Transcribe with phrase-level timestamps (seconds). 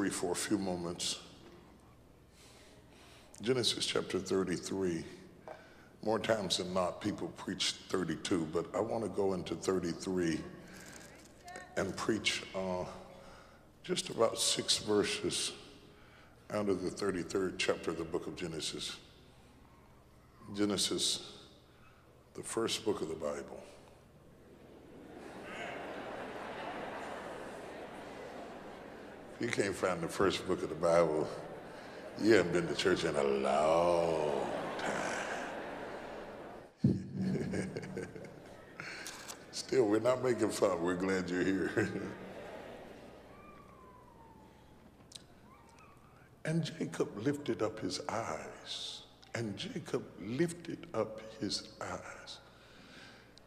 [0.00, 1.20] 33 for a few moments.
[3.42, 5.04] Genesis chapter 33.
[6.02, 10.40] More times than not, people preach 32, but I want to go into 33
[11.76, 12.84] and preach uh,
[13.84, 15.52] just about six verses
[16.50, 18.96] out of the 33rd chapter of the book of Genesis.
[20.56, 21.32] Genesis,
[22.34, 23.62] the first book of the Bible.
[29.40, 31.26] You can't find the first book of the Bible,
[32.20, 34.46] you haven't been to church in a long
[34.78, 35.00] time.
[39.52, 40.82] Still, we're not making fun.
[40.82, 41.90] We're glad you're here.
[46.44, 49.02] and Jacob lifted up his eyes.
[49.34, 52.38] And Jacob lifted up his eyes.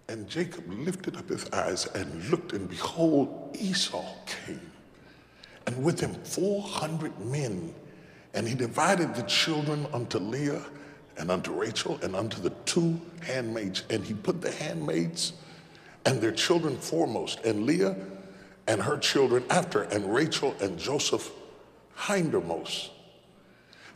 [0.10, 4.73] And Jacob lifted up his eyes and looked, and behold, Esau came,
[5.68, 7.74] and with him 400 men.
[8.34, 10.64] And he divided the children unto Leah
[11.18, 13.84] and unto Rachel and unto the two handmaids.
[13.90, 15.34] And he put the handmaids
[16.06, 17.96] and their children foremost, and Leah
[18.68, 21.32] and her children after, and Rachel and Joseph
[21.96, 22.90] hindermost.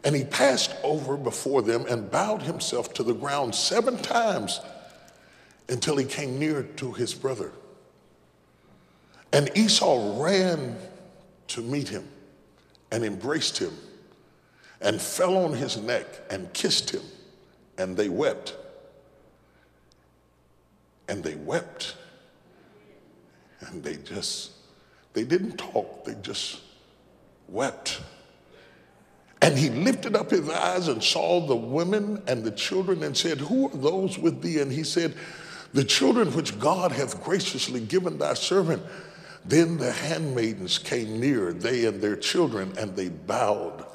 [0.04, 4.62] And he passed over before them and bowed himself to the ground seven times
[5.68, 7.52] until he came near to his brother.
[9.34, 10.78] And Esau ran
[11.48, 12.08] to meet him
[12.92, 13.74] and embraced him
[14.82, 17.04] and fell on his neck and kissed him,
[17.78, 18.56] and they wept
[21.08, 21.96] and they wept.
[23.60, 24.52] And they just,
[25.14, 26.62] they didn't talk, they just
[27.48, 28.02] wept.
[29.42, 33.40] And he lifted up his eyes and saw the women and the children and said,
[33.40, 34.60] Who are those with thee?
[34.60, 35.16] And he said,
[35.74, 38.84] The children which God hath graciously given thy servant.
[39.48, 43.86] Then the handmaidens came near, they and their children, and they bowed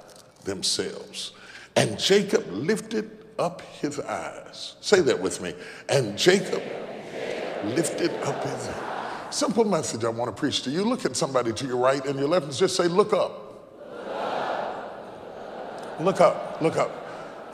[0.44, 1.32] themselves.
[1.76, 4.76] And Jacob lifted up his eyes.
[4.80, 5.54] Say that with me.
[5.88, 6.62] And Jacob
[7.64, 9.34] lifted up his eyes.
[9.34, 10.84] simple message I want to preach to you.
[10.84, 13.38] Look at somebody to your right and your left and just say, Look up.
[16.00, 17.01] Look up, look up.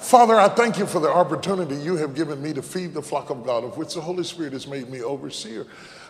[0.01, 3.31] Father, I thank you for the opportunity you have given me to feed the flock
[3.31, 5.67] of God, of which the Holy Spirit has made me overseer.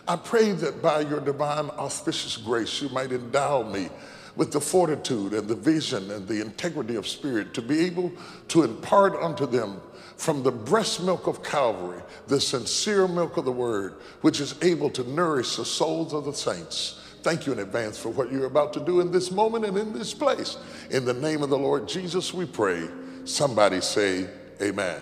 [0.07, 3.89] I pray that by your divine auspicious grace, you might endow me
[4.35, 8.11] with the fortitude and the vision and the integrity of spirit to be able
[8.49, 9.81] to impart unto them
[10.17, 14.89] from the breast milk of Calvary, the sincere milk of the word, which is able
[14.91, 17.01] to nourish the souls of the saints.
[17.23, 19.93] Thank you in advance for what you're about to do in this moment and in
[19.93, 20.57] this place.
[20.91, 22.87] In the name of the Lord Jesus, we pray.
[23.25, 24.27] Somebody say,
[24.61, 25.01] Amen.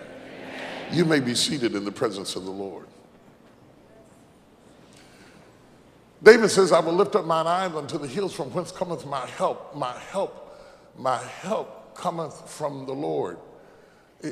[0.92, 2.86] You may be seated in the presence of the Lord.
[6.22, 9.26] David says, I will lift up mine eyes unto the hills from whence cometh my
[9.26, 9.74] help.
[9.74, 10.58] My help,
[10.96, 13.38] my help cometh from the Lord.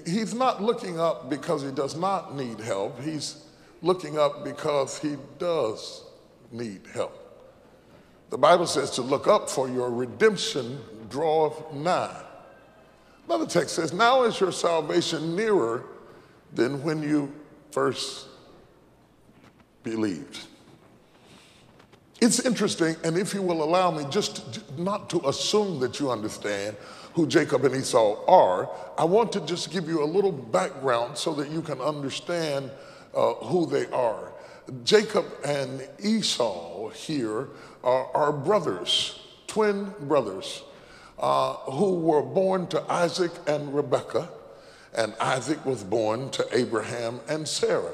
[0.05, 3.01] He's not looking up because he does not need help.
[3.01, 3.45] He's
[3.83, 6.05] looking up because he does
[6.51, 7.23] need help.
[8.31, 12.26] The Bible says to look up for your redemption draweth nigh.
[13.27, 15.85] Another text says, Now is your salvation nearer
[16.53, 17.33] than when you
[17.71, 18.27] first
[19.83, 20.47] believed.
[22.21, 26.77] It's interesting, and if you will allow me just not to assume that you understand
[27.13, 31.35] who Jacob and Esau are, I want to just give you a little background so
[31.35, 32.71] that you can understand
[33.15, 34.33] uh, who they are.
[34.83, 37.49] Jacob and Esau here
[37.85, 40.63] are, are brothers, twin brothers,
[41.19, 44.29] uh, who were born to Isaac and Rebekah,
[44.97, 47.93] and Isaac was born to Abraham and Sarah.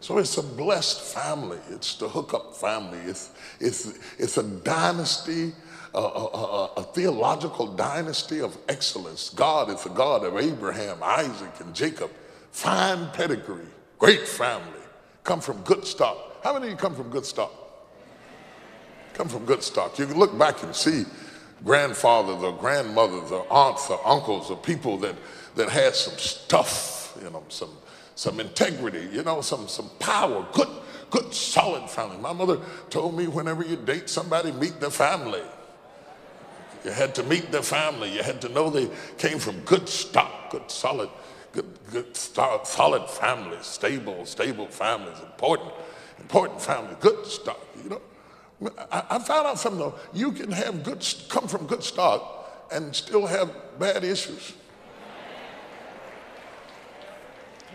[0.00, 1.58] So it's a blessed family.
[1.70, 2.98] It's the hookup family.
[3.06, 5.54] It's, it's, it's a dynasty,
[5.94, 9.30] a, a, a, theological dynasty of excellence.
[9.30, 12.10] God is the God of Abraham, Isaac, and Jacob.
[12.50, 13.66] Fine pedigree,
[13.98, 14.82] great family,
[15.24, 16.42] come from good stock.
[16.44, 17.52] How many of you come from good stock?
[19.14, 19.98] Come from good stock.
[19.98, 21.04] You can look back and see
[21.64, 25.16] grandfathers or grandmothers or aunts or uncles or people that,
[25.56, 27.70] that had some stuff, you know, some
[28.14, 30.68] some integrity, you know, some, some power, good,
[31.10, 32.16] good, solid family.
[32.18, 35.42] My mother told me whenever you date somebody, meet the family.
[36.84, 38.14] You had to meet the family.
[38.14, 38.88] You had to know they
[39.18, 41.08] came from good stock, good, solid,
[41.52, 45.72] good, good, solid families, stable, stable families, important,
[46.20, 48.00] important families, good stock, you know.
[48.90, 49.94] I, found out something though.
[50.12, 54.52] You can have good, come from good stock and still have bad issues.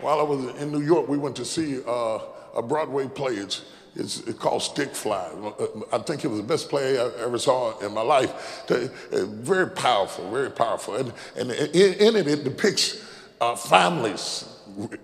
[0.00, 2.20] While I was in New York, we went to see uh,
[2.56, 3.34] a Broadway play.
[3.34, 3.62] It's
[3.96, 5.28] It's, it's called Stick Fly.
[5.92, 8.64] I think it was the best play I ever saw in my life.
[8.68, 10.94] Very powerful, very powerful.
[10.94, 13.04] And, and in it, it depicts
[13.40, 14.44] uh, families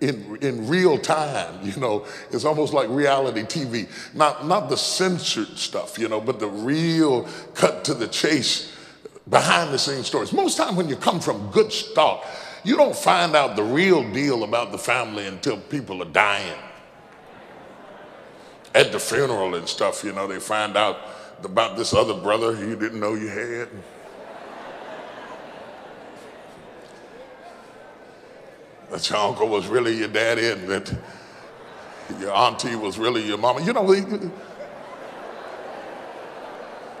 [0.01, 2.05] in, in real time, you know.
[2.31, 3.89] It's almost like reality TV.
[4.13, 8.73] Not, not the censored stuff, you know, but the real cut to the chase,
[9.29, 10.33] behind the scenes stories.
[10.33, 12.25] Most time when you come from good stock,
[12.63, 16.57] you don't find out the real deal about the family until people are dying
[18.77, 20.99] at the funeral and stuff, you know, they find out
[21.43, 23.69] about this other brother you didn't know you had.
[28.91, 30.95] That your uncle was really your daddy and that
[32.19, 33.61] your auntie was really your mama.
[33.63, 33.83] You know,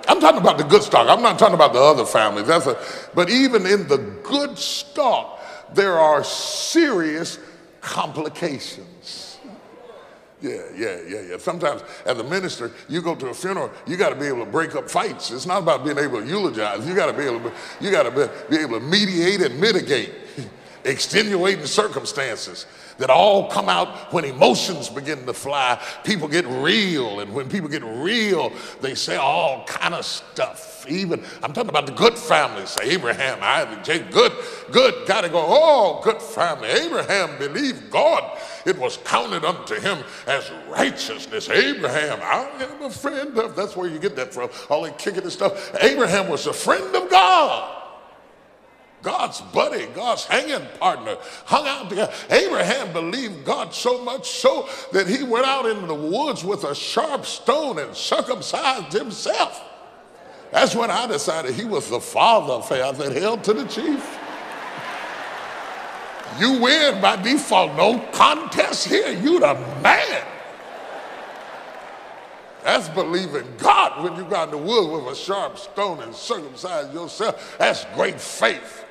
[0.07, 1.07] I'm talking about the good stock.
[1.09, 2.47] I'm not talking about the other families.
[2.47, 2.77] That's a,
[3.13, 5.39] but even in the good stock,
[5.73, 7.39] there are serious
[7.81, 9.37] complications.
[10.41, 11.37] Yeah, yeah, yeah, yeah.
[11.39, 14.51] Sometimes as a minister, you go to a funeral, you got to be able to
[14.51, 15.31] break up fights.
[15.31, 16.87] It's not about being able to eulogize.
[16.87, 17.51] You got to be able to,
[17.81, 20.11] you got to be, be able to mediate and mitigate
[20.83, 22.65] extenuating circumstances
[22.97, 25.81] that all come out when emotions begin to fly.
[26.03, 28.51] People get real, and when people get real,
[28.81, 30.85] they say all kind of stuff.
[30.87, 34.11] Even I'm talking about the good families, Abraham, Isaac, Jacob.
[34.11, 34.31] Good,
[34.71, 35.07] good.
[35.07, 35.43] Got to go.
[35.45, 36.69] Oh, good family.
[36.69, 38.39] Abraham believed God.
[38.65, 41.49] It was counted unto him as righteousness.
[41.49, 43.55] Abraham, I am a friend of.
[43.55, 44.49] That's where you get that from.
[44.69, 45.75] All that kicking and stuff.
[45.81, 47.86] Abraham was a friend of God.
[49.03, 52.11] God's buddy, God's hanging partner, hung out together.
[52.29, 56.73] Abraham believed God so much so that he went out into the woods with a
[56.73, 59.63] sharp stone and circumcised himself.
[60.51, 62.97] That's when I decided he was the father of faith.
[62.97, 64.17] Said, Hail to the chief.
[66.39, 69.11] You win by default, no contest here.
[69.11, 70.25] You the man.
[72.63, 76.93] That's believing God when you got in the woods with a sharp stone and circumcise
[76.93, 77.55] yourself.
[77.57, 78.85] That's great faith.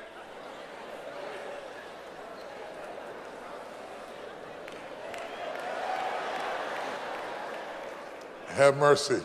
[8.57, 9.21] Have mercy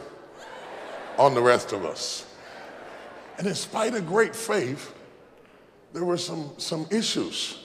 [1.18, 2.26] on the rest of us.
[3.38, 4.94] And in spite of great faith,
[5.92, 7.58] there were some, some issues.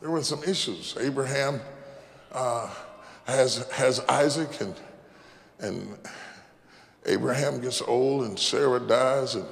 [0.00, 0.96] There were some issues.
[1.00, 1.60] Abraham
[2.32, 2.68] uh,
[3.26, 4.74] has, has Isaac, and,
[5.60, 5.98] and
[7.06, 9.46] Abraham gets old, and Sarah dies, and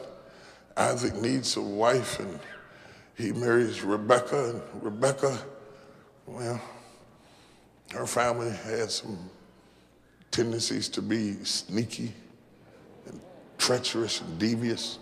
[0.76, 2.40] Isaac needs a wife, and
[3.16, 5.38] he marries Rebecca, and Rebecca,
[6.26, 6.60] well,
[7.92, 9.30] her family had some
[10.34, 12.12] tendencies to be sneaky
[13.06, 13.20] and
[13.56, 14.98] treacherous and devious.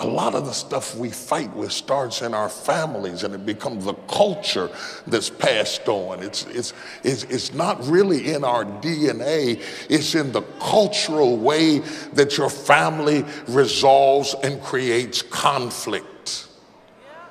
[0.00, 3.86] A lot of the stuff we fight with starts in our families and it becomes
[3.86, 4.68] a culture
[5.06, 6.24] that's passed on.
[6.24, 6.74] It's, it's,
[7.04, 11.78] it's, it's not really in our DNA, it's in the cultural way
[12.14, 16.48] that your family resolves and creates conflict.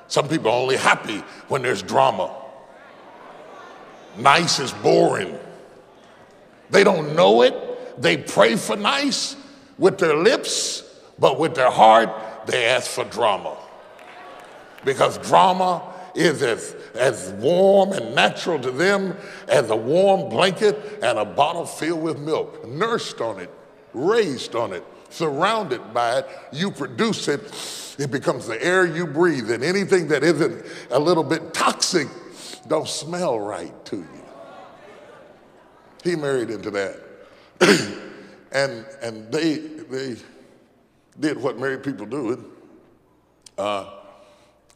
[0.08, 2.34] Some people are only happy when there's drama.
[4.16, 5.38] Nice is boring.
[6.70, 8.00] They don't know it.
[8.00, 9.36] They pray for nice
[9.78, 10.82] with their lips,
[11.18, 12.10] but with their heart,
[12.46, 13.56] they ask for drama.
[14.84, 15.82] Because drama
[16.14, 19.16] is as, as warm and natural to them
[19.48, 22.66] as a warm blanket and a bottle filled with milk.
[22.66, 23.50] Nursed on it,
[23.92, 27.40] raised on it, surrounded by it, you produce it.
[27.98, 32.08] It becomes the air you breathe, and anything that isn't a little bit toxic
[32.68, 34.15] don't smell right to you.
[36.06, 37.00] He married into that.
[38.52, 40.16] and and they they
[41.18, 42.52] did what married people do.
[43.58, 43.90] Uh,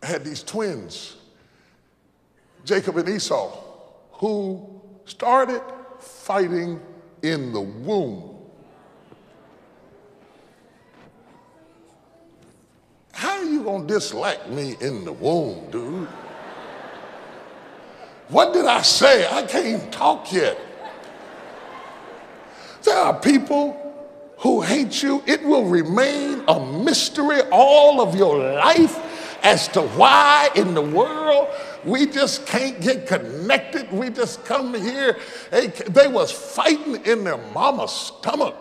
[0.02, 1.18] had these twins,
[2.64, 3.56] Jacob and Esau,
[4.12, 5.62] who started
[6.00, 6.80] fighting
[7.22, 8.36] in the womb.
[13.12, 16.08] How are you gonna dislike me in the womb, dude?
[18.28, 19.28] What did I say?
[19.30, 20.58] I can't talk yet.
[22.90, 23.76] There are people
[24.38, 25.22] who hate you.
[25.24, 31.54] It will remain a mystery all of your life as to why in the world
[31.84, 33.92] we just can't get connected.
[33.92, 35.16] We just come here.
[35.52, 38.56] They, they was fighting in their mama's stomach.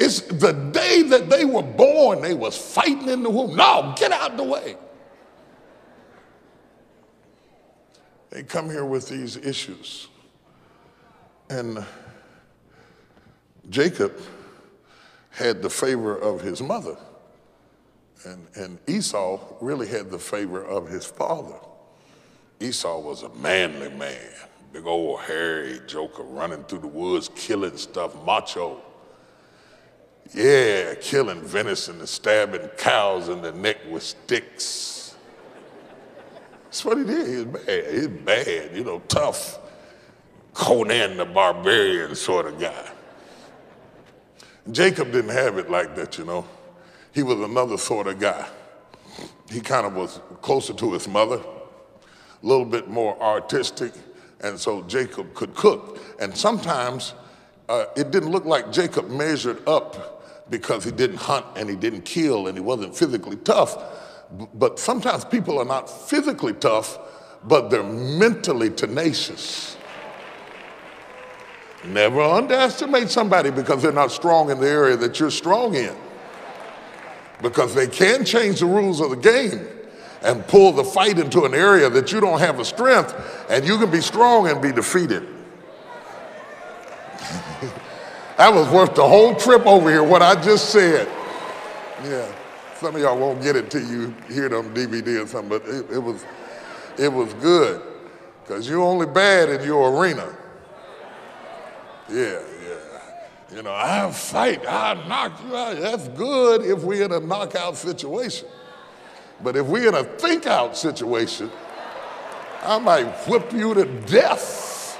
[0.00, 3.54] It's the day that they were born, they was fighting in the womb.
[3.54, 4.76] No, get out the way.
[8.30, 10.08] They come here with these issues.
[11.48, 11.86] And
[13.70, 14.18] Jacob
[15.30, 16.96] had the favor of his mother,
[18.24, 21.58] and, and Esau really had the favor of his father.
[22.60, 24.18] Esau was a manly man,
[24.72, 28.80] big old hairy joker running through the woods, killing stuff, macho.
[30.34, 35.14] Yeah, killing venison and stabbing cows in the neck with sticks.
[36.64, 37.26] That's what he did.
[37.26, 37.94] He's bad.
[37.94, 39.58] He's bad, you know, tough.
[40.54, 42.90] Conan the barbarian sort of guy.
[44.70, 46.46] Jacob didn't have it like that, you know.
[47.12, 48.46] He was another sort of guy.
[49.50, 53.92] He kind of was closer to his mother, a little bit more artistic,
[54.40, 55.98] and so Jacob could cook.
[56.20, 57.14] And sometimes
[57.68, 62.04] uh, it didn't look like Jacob measured up because he didn't hunt and he didn't
[62.04, 63.76] kill and he wasn't physically tough.
[64.54, 66.98] But sometimes people are not physically tough,
[67.44, 69.76] but they're mentally tenacious.
[71.84, 75.94] Never underestimate somebody because they're not strong in the area that you're strong in.
[77.40, 79.66] Because they can change the rules of the game
[80.22, 83.14] and pull the fight into an area that you don't have a strength,
[83.50, 85.26] and you can be strong and be defeated.
[88.36, 91.08] that was worth the whole trip over here, what I just said.
[92.04, 92.32] Yeah.
[92.76, 95.62] Some of y'all won't get it till you hear it on DVD or something, but
[95.68, 96.24] it, it was
[96.98, 97.82] it was good.
[98.42, 100.36] Because you're only bad in your arena.
[102.08, 103.56] Yeah, yeah.
[103.56, 105.76] You know, I'll fight, I'll knock you out.
[105.76, 108.48] That's good if we're in a knockout situation.
[109.42, 111.50] But if we're in a think out situation,
[112.62, 114.98] I might whip you to death.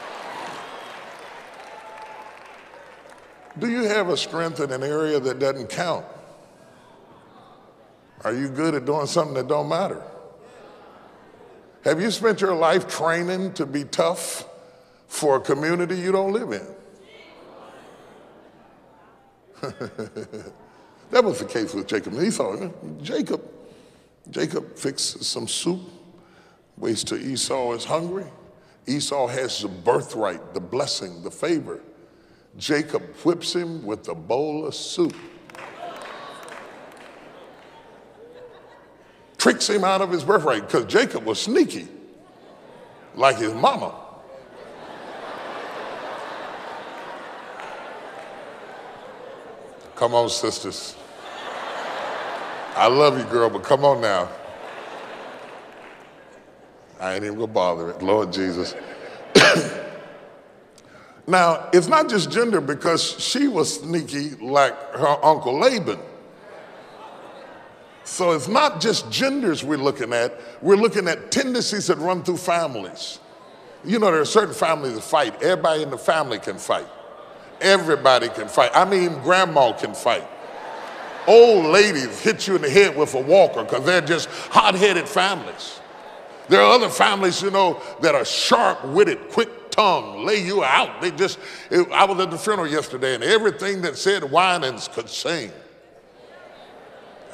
[3.59, 6.05] Do you have a strength in an area that doesn't count?
[8.25, 10.03] Are you good at doing something that don't matter?
[11.85, 14.47] Have you spent your life training to be tough
[15.09, 16.67] for a community you don't live in?
[21.11, 22.69] that was the case with Jacob and Esau.
[23.01, 23.41] Jacob,
[24.31, 25.81] Jacob fixes some soup,
[26.77, 28.27] waits till Esau is hungry.
[28.89, 31.81] Esau has the birthright, the blessing, the favor.
[32.57, 35.15] Jacob whips him with a bowl of soup.
[39.39, 41.87] Tricks him out of his birthright because Jacob was sneaky,
[43.15, 44.02] like his mama.
[50.03, 50.97] Come on, sisters.
[52.75, 54.29] I love you, girl, but come on now.
[56.99, 58.75] I ain't even gonna bother it, Lord Jesus.
[61.29, 66.01] now, it's not just gender because she was sneaky like her uncle Laban.
[68.03, 72.39] So it's not just genders we're looking at, we're looking at tendencies that run through
[72.39, 73.21] families.
[73.85, 76.89] You know, there are certain families that fight, everybody in the family can fight.
[77.63, 78.71] Everybody can fight.
[78.75, 80.27] I mean, grandma can fight.
[81.27, 85.09] Old ladies hit you in the head with a walker because they're just hot headed
[85.09, 85.81] families.
[86.49, 91.01] There are other families, you know, that are sharp witted, quick tongue, lay you out.
[91.01, 91.39] They just,
[91.71, 95.53] it, I was at the funeral yesterday and everything that said Winans could sing.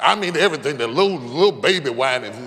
[0.01, 2.37] I mean, everything, the little, little baby Winans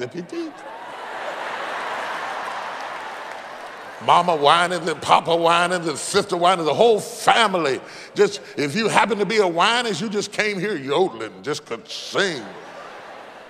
[4.07, 7.81] mama whining and papa whining and sister whining, the whole family.
[8.15, 11.89] Just if you happen to be a whiner, you just came here yodeling, just could
[11.89, 12.43] sing.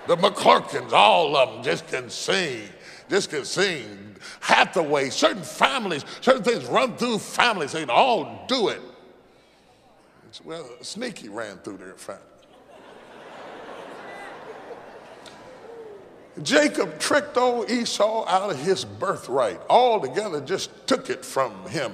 [0.07, 2.67] The McClurkins, all of them just can sing,
[3.09, 4.15] just can sing.
[4.39, 8.81] Hathaway, certain families, certain things run through families, they can all do it.
[10.43, 12.32] Well, Sneaky ran through their family.
[16.41, 21.93] Jacob tricked old Esau out of his birthright, altogether just took it from him,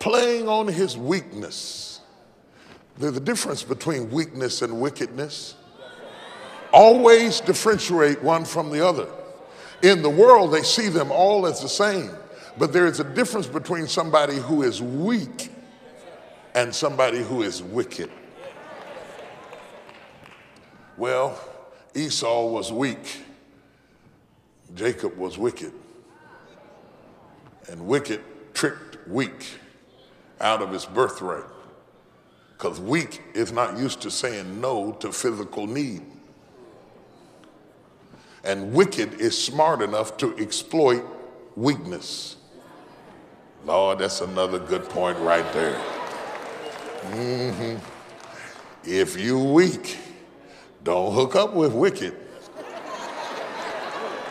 [0.00, 2.00] playing on his weakness.
[2.98, 5.54] There's a difference between weakness and wickedness.
[6.72, 9.06] Always differentiate one from the other.
[9.82, 12.10] In the world, they see them all as the same,
[12.58, 15.52] but there is a difference between somebody who is weak
[16.54, 18.10] and somebody who is wicked.
[20.96, 21.38] Well,
[21.94, 23.25] Esau was weak
[24.76, 25.72] Jacob was wicked,
[27.70, 28.20] and wicked
[28.52, 29.58] tricked weak
[30.40, 31.44] out of his birthright.
[32.52, 36.02] Because weak is not used to saying no to physical need.
[38.44, 41.04] And wicked is smart enough to exploit
[41.56, 42.36] weakness.
[43.64, 45.78] Lord, that's another good point right there.
[47.10, 47.76] Mm-hmm.
[48.84, 49.96] If you weak,
[50.84, 52.25] don't hook up with wicked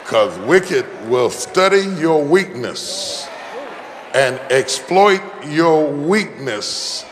[0.05, 3.27] because wicked will study your weakness
[4.13, 7.03] and exploit your weakness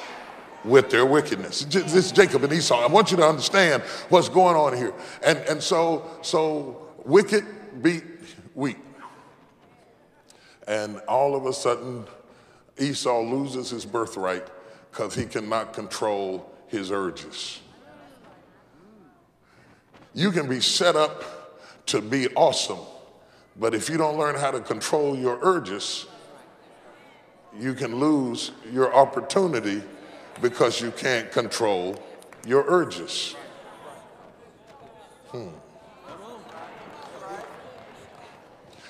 [0.64, 1.66] with their wickedness.
[1.66, 2.80] This is Jacob and Esau.
[2.80, 4.94] I want you to understand what's going on here.
[5.24, 7.44] And, and so, so wicked
[7.82, 8.04] beat
[8.54, 8.78] weak.
[10.68, 12.06] And all of a sudden,
[12.78, 14.46] Esau loses his birthright
[14.92, 17.60] because he cannot control his urges.
[20.14, 21.43] You can be set up
[21.88, 22.80] to be awesome,
[23.58, 26.06] but if you don't learn how to control your urges,
[27.60, 29.84] you can lose your opportunity
[30.42, 32.02] because you can't control
[32.46, 33.36] your urges.
[35.30, 35.50] Hmm.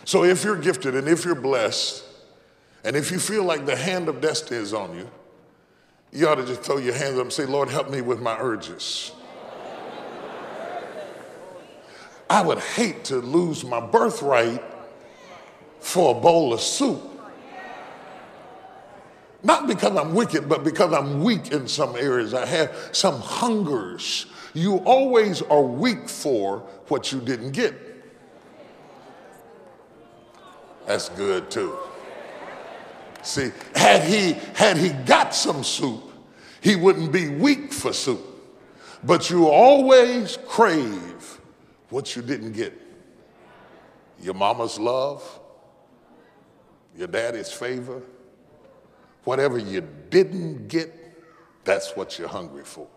[0.06, 2.04] So if you're gifted and if you're blessed,
[2.84, 5.10] and if you feel like the hand of destiny is on you,
[6.12, 8.38] you ought to just throw your hands up and say, Lord, help me with my
[8.40, 9.12] urges.
[12.34, 14.60] I would hate to lose my birthright
[15.80, 17.00] for a bowl of soup.
[19.44, 22.34] Not because I'm wicked, but because I'm weak in some areas.
[22.34, 24.26] I have some hungers.
[24.56, 27.76] You always are weak for what you didn't get.
[30.88, 31.78] That's good too.
[33.22, 36.02] See, had he had he got some soup,
[36.62, 38.26] he wouldn't be weak for soup.
[39.04, 41.13] But you always crave
[41.94, 42.74] what you didn't get.
[44.22, 45.24] Your mama's love,
[46.98, 48.02] your daddy's favor,
[49.24, 50.92] Whatever you didn't get,
[51.64, 52.88] that's what you're hungry for.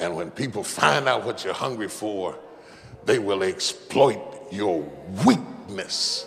[0.00, 2.38] And when people find out what you're hungry for,
[3.04, 4.80] they will exploit your
[5.24, 6.26] weakness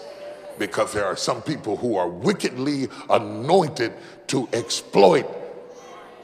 [0.57, 3.93] because there are some people who are wickedly anointed
[4.27, 5.27] to exploit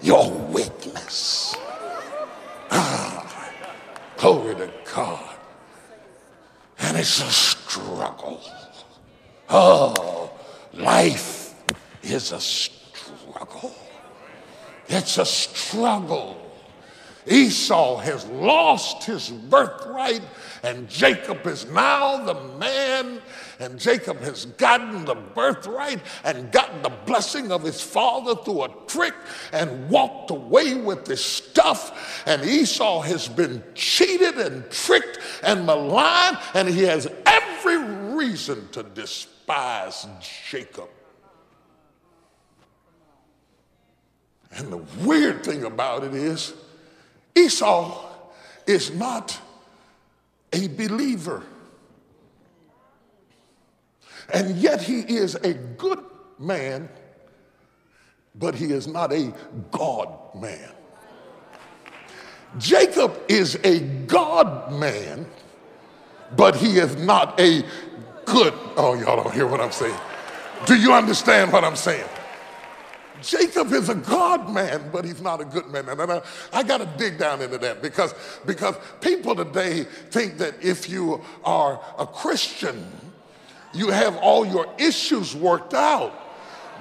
[0.01, 1.55] your weakness.
[2.71, 3.04] Ah,
[4.17, 5.35] glory to God.
[6.79, 8.41] And it's a struggle.
[9.49, 10.31] Oh,
[10.73, 11.53] life
[12.03, 13.75] is a struggle.
[14.87, 16.41] It's a struggle.
[17.27, 20.21] Esau has lost his birthright,
[20.63, 23.19] and Jacob is now the man,
[23.59, 28.69] and Jacob has gotten the birthright and gotten the blessing of his father through a
[28.87, 29.13] trick
[29.51, 32.23] and walked away with this stuff.
[32.25, 37.77] And Esau has been cheated and tricked and maligned, and he has every
[38.15, 40.07] reason to despise
[40.49, 40.89] Jacob.
[44.51, 46.53] And the weird thing about it is,
[47.35, 48.09] Esau
[48.65, 49.37] is not
[50.53, 51.43] a believer.
[54.33, 56.03] And yet he is a good
[56.39, 56.89] man,
[58.33, 59.33] but he is not a
[59.71, 60.71] God man.
[62.57, 65.25] Jacob is a God man,
[66.35, 67.63] but he is not a
[68.25, 68.53] good.
[68.77, 69.97] Oh, y'all don't hear what I'm saying.
[70.65, 72.07] Do you understand what I'm saying?
[73.21, 75.87] Jacob is a God man, but he's not a good man.
[75.89, 76.21] And I,
[76.53, 78.13] I got to dig down into that because,
[78.45, 82.85] because people today think that if you are a Christian,
[83.75, 86.21] you have all your issues worked out.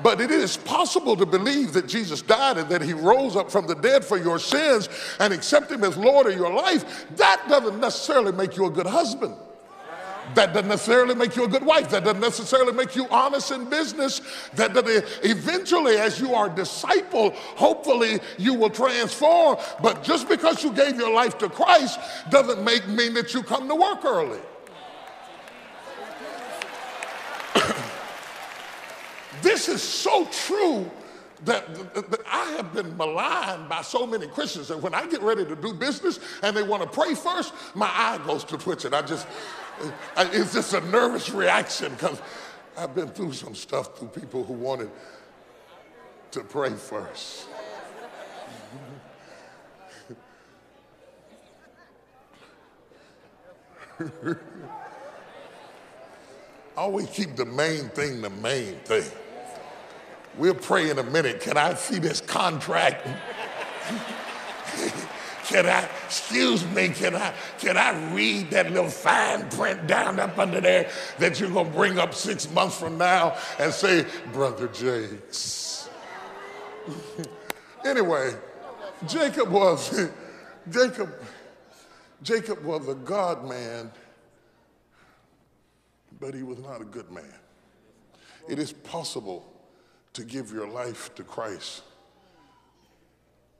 [0.03, 3.67] But it is possible to believe that Jesus died and that he rose up from
[3.67, 4.89] the dead for your sins
[5.21, 7.07] and accept him as Lord of your life.
[7.17, 9.37] That doesn't necessarily make you a good husband.
[10.35, 11.91] That doesn't necessarily make you a good wife.
[11.91, 14.23] That doesn't necessarily make you honest in business.
[14.55, 14.85] That, that
[15.23, 19.59] eventually, as you are disciple, hopefully you will transform.
[19.83, 23.69] But just because you gave your life to Christ doesn't make mean that you come
[23.69, 24.41] to work early.
[29.42, 30.90] This is so true
[31.44, 35.20] that, that, that, I have been maligned by so many Christians that when I get
[35.23, 38.94] ready to do business and they want to pray first, my eye goes to twitching.
[38.94, 39.27] I just,
[40.16, 42.20] it's just a nervous reaction because
[42.77, 44.90] I've been through some stuff through people who wanted
[46.33, 47.49] to pray first.
[56.77, 59.09] Always keep the main thing the main thing.
[60.37, 61.40] We'll pray in a minute.
[61.40, 63.07] Can I see this contract?
[65.44, 70.38] Can I, excuse me, can I, can I read that little fine print down up
[70.38, 74.68] under there that you're going to bring up six months from now and say, Brother
[74.68, 75.90] Jakes?
[77.85, 78.33] anyway,
[79.07, 80.11] Jacob was,
[80.70, 81.12] Jacob,
[82.23, 83.92] Jacob was a God man,
[86.20, 87.25] but he was not a good man.
[88.49, 89.54] It is possible
[90.14, 91.83] to give your life to Christ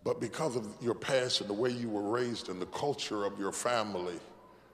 [0.05, 3.39] but because of your past and the way you were raised and the culture of
[3.39, 4.21] your family,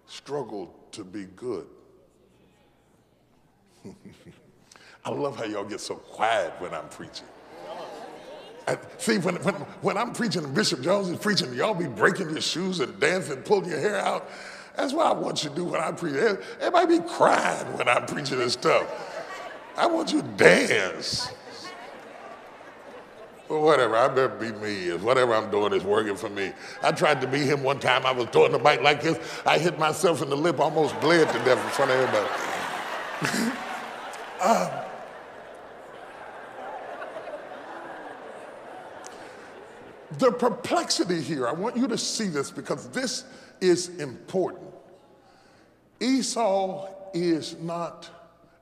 [0.07, 1.67] struggled to be good.
[5.05, 7.29] I love how y'all get so quiet when I'm preaching.
[8.67, 12.31] I, see, when, when, when I'm preaching and Bishop Jones is preaching, y'all be breaking
[12.31, 14.29] your shoes and dancing, pulling your hair out.
[14.77, 16.15] That's what I want you to do when I preach.
[16.15, 18.87] Everybody be crying when I'm preaching this stuff.
[19.77, 21.31] I want you to dance.
[23.51, 24.97] Well, whatever, I better be me.
[24.97, 26.53] Whatever I'm doing is working for me.
[26.85, 28.07] I tried to be him one time.
[28.07, 29.19] I was throwing the bike like this.
[29.45, 32.29] I hit myself in the lip, almost bled to death in front of everybody.
[34.41, 34.85] uh,
[40.19, 43.25] the perplexity here, I want you to see this because this
[43.61, 44.71] is important.
[45.99, 48.09] Esau is not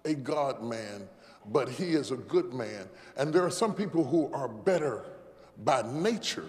[0.07, 1.07] a God man,
[1.51, 2.89] but he is a good man.
[3.17, 5.05] And there are some people who are better
[5.65, 6.47] by nature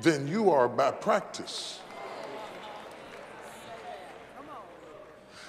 [0.00, 1.80] than you are by practice.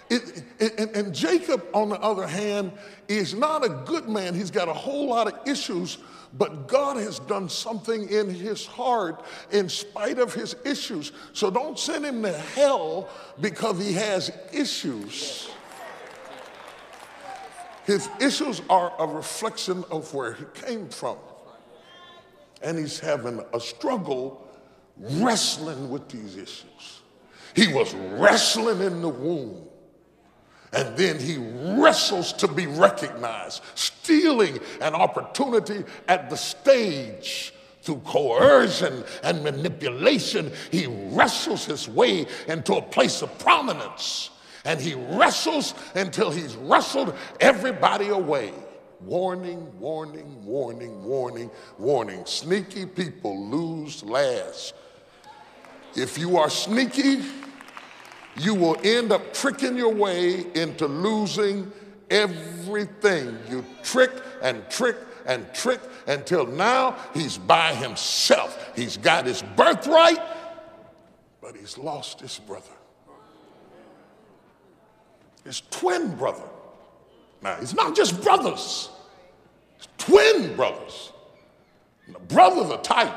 [0.10, 2.74] It, it, and, and Jacob, on the other hand,
[3.08, 4.36] is not a good man.
[4.36, 5.98] He's got a whole lot of issues,
[6.34, 11.14] but God has done something in his heart in spite of his issues.
[11.32, 13.10] So don't send him to hell
[13.40, 15.50] because he has issues.
[17.86, 21.17] His issues are a reflection of where he came from.
[22.62, 24.48] And he's having a struggle
[24.98, 27.02] wrestling with these issues.
[27.56, 29.67] He was wrestling in the womb.
[30.72, 31.38] And then he
[31.80, 40.52] wrestles to be recognized, stealing an opportunity at the stage through coercion and manipulation.
[40.72, 44.32] He wrestles his way into a place of prominence
[44.65, 48.54] and he wrestles until he's wrestled everybody away.
[49.02, 52.26] Warning, warning, warning, warning, warning.
[52.26, 54.73] Sneaky people lose last.
[55.95, 57.21] If you are sneaky,
[58.38, 61.71] you will end up tricking your way into losing
[62.10, 63.38] everything.
[63.49, 64.95] You trick and trick
[65.26, 68.71] and trick until now he's by himself.
[68.76, 70.21] He's got his birthright,
[71.41, 72.71] but he's lost his brother
[75.43, 76.43] his twin brother.
[77.41, 78.89] Now, it's not just brothers,
[79.77, 81.12] it's twin brothers.
[82.08, 83.13] The brothers are tight,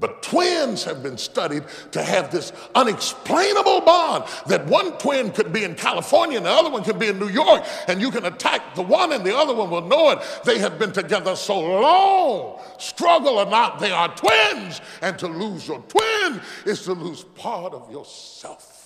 [0.00, 5.64] but twins have been studied to have this unexplainable bond that one twin could be
[5.64, 8.74] in California and the other one could be in New York, and you can attack
[8.74, 10.18] the one and the other one will know it.
[10.44, 12.60] They have been together so long.
[12.78, 14.80] Struggle or not, they are twins.
[15.02, 18.77] And to lose your twin is to lose part of yourself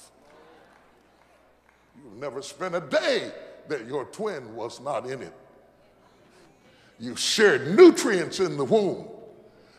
[2.16, 3.32] never spent a day
[3.68, 5.32] that your twin was not in it.
[6.98, 9.08] You shared nutrients in the womb,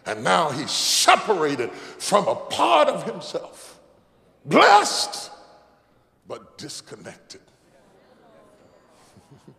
[0.05, 3.79] and now he's separated from a part of himself.
[4.45, 5.31] Blessed,
[6.27, 7.41] but disconnected.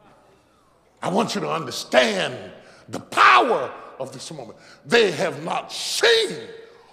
[1.03, 2.53] I want you to understand
[2.89, 4.59] the power of this moment.
[4.85, 6.37] They have not seen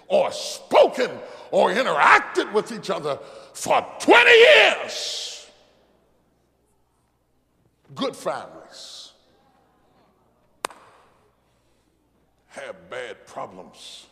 [0.08, 1.10] or spoken
[1.50, 3.18] or interacted with each other
[3.52, 5.31] for 20 years
[7.94, 9.12] good families
[12.48, 14.06] have bad problems,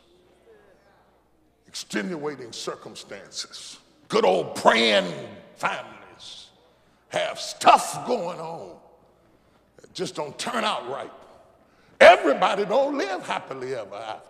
[1.66, 3.78] extenuating circumstances.
[4.08, 5.12] Good old praying
[5.56, 6.48] families
[7.10, 8.76] have stuff going on
[9.80, 11.10] that just don't turn out right.
[12.00, 14.26] Everybody don't live happily ever after.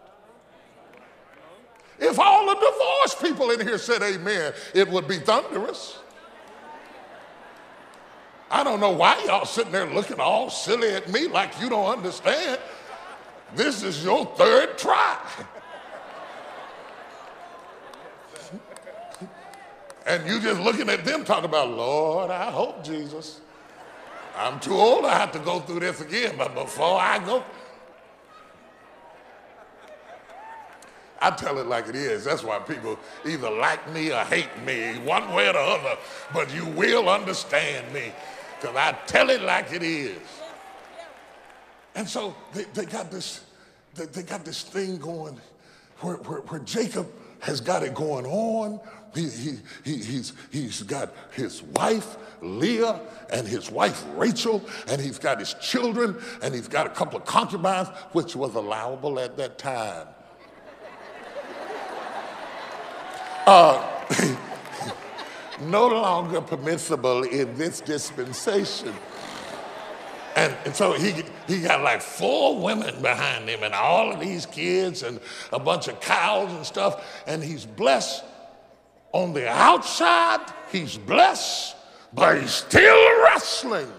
[2.00, 5.99] If all the divorced people in here said amen, it would be thunderous.
[8.50, 11.86] I don't know why y'all sitting there looking all silly at me like you don't
[11.86, 12.58] understand.
[13.54, 15.18] This is your third try.
[20.06, 23.40] and you just looking at them talking about, Lord, I hope Jesus.
[24.36, 27.44] I'm too old I have to go through this again, but before I go,
[31.20, 32.24] I tell it like it is.
[32.24, 35.98] That's why people either like me or hate me, one way or the other,
[36.32, 38.12] but you will understand me
[38.60, 40.18] because I tell it like it is.
[41.94, 43.44] And so they, they got this,
[43.94, 45.38] they, they, got this thing going
[46.00, 48.80] where, where, where Jacob has got it going on.
[49.14, 53.00] He, he, he, he's, he's got his wife, Leah,
[53.32, 57.24] and his wife, Rachel, and he's got his children, and he's got a couple of
[57.24, 60.06] concubines, which was allowable at that time.
[63.46, 64.36] Uh,
[65.62, 68.94] no longer permissible in this dispensation.
[70.36, 74.46] And, and, so he, he got like four women behind him and all of these
[74.46, 75.20] kids and
[75.52, 77.22] a bunch of cows and stuff.
[77.26, 78.24] And he's blessed
[79.12, 81.76] on the outside, he's blessed,
[82.14, 83.90] but he's still wrestling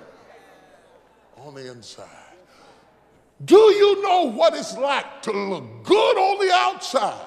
[1.37, 2.07] on the inside.
[3.43, 7.25] Do you know what it's like to look good on the outside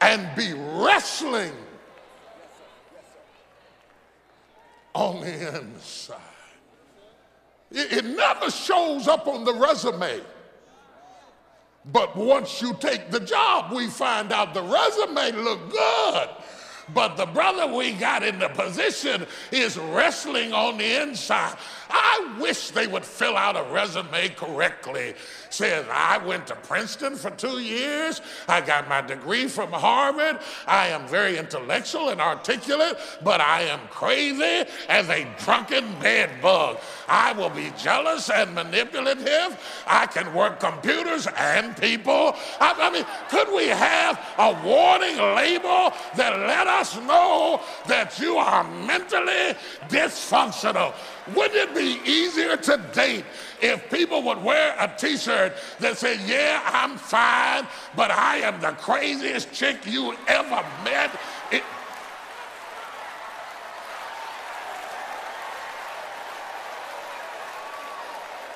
[0.00, 1.52] and be wrestling
[4.94, 6.16] on the inside.
[7.70, 10.20] It, it never shows up on the resume.
[11.92, 16.28] But once you take the job, we find out the resume look good.
[16.92, 21.56] But the brother we got in the position is wrestling on the inside.
[21.88, 25.14] I wish they would fill out a resume correctly.
[25.54, 28.20] Says, I went to Princeton for two years.
[28.48, 30.40] I got my degree from Harvard.
[30.66, 36.78] I am very intellectual and articulate, but I am crazy as a drunken bed bug.
[37.06, 39.56] I will be jealous and manipulative.
[39.86, 42.34] I can work computers and people.
[42.58, 48.38] I, I mean, could we have a warning label that let us know that you
[48.38, 49.54] are mentally
[49.86, 50.94] dysfunctional?
[51.36, 53.24] Wouldn't it be easier to date
[53.64, 58.60] if people would wear a t shirt that said, Yeah, I'm fine, but I am
[58.60, 61.10] the craziest chick you ever met?
[61.50, 61.62] It,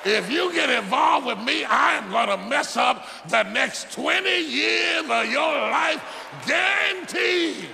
[0.05, 4.29] If you get involved with me, I am going to mess up the next 20
[4.29, 6.01] years of your life,
[6.47, 7.67] guaranteed.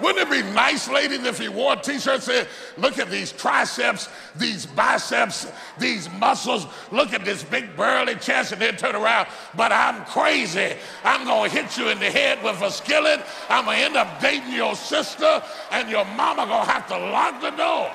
[0.00, 3.32] Wouldn't it be nice, ladies, if he wore a t-shirt and said, look at these
[3.32, 9.26] triceps, these biceps, these muscles, look at this big burly chest, and then turn around,
[9.56, 10.74] but I'm crazy.
[11.02, 13.20] I'm gonna hit you in the head with a skillet.
[13.48, 17.50] I'm gonna end up dating your sister, and your mama gonna have to lock the
[17.50, 17.90] door.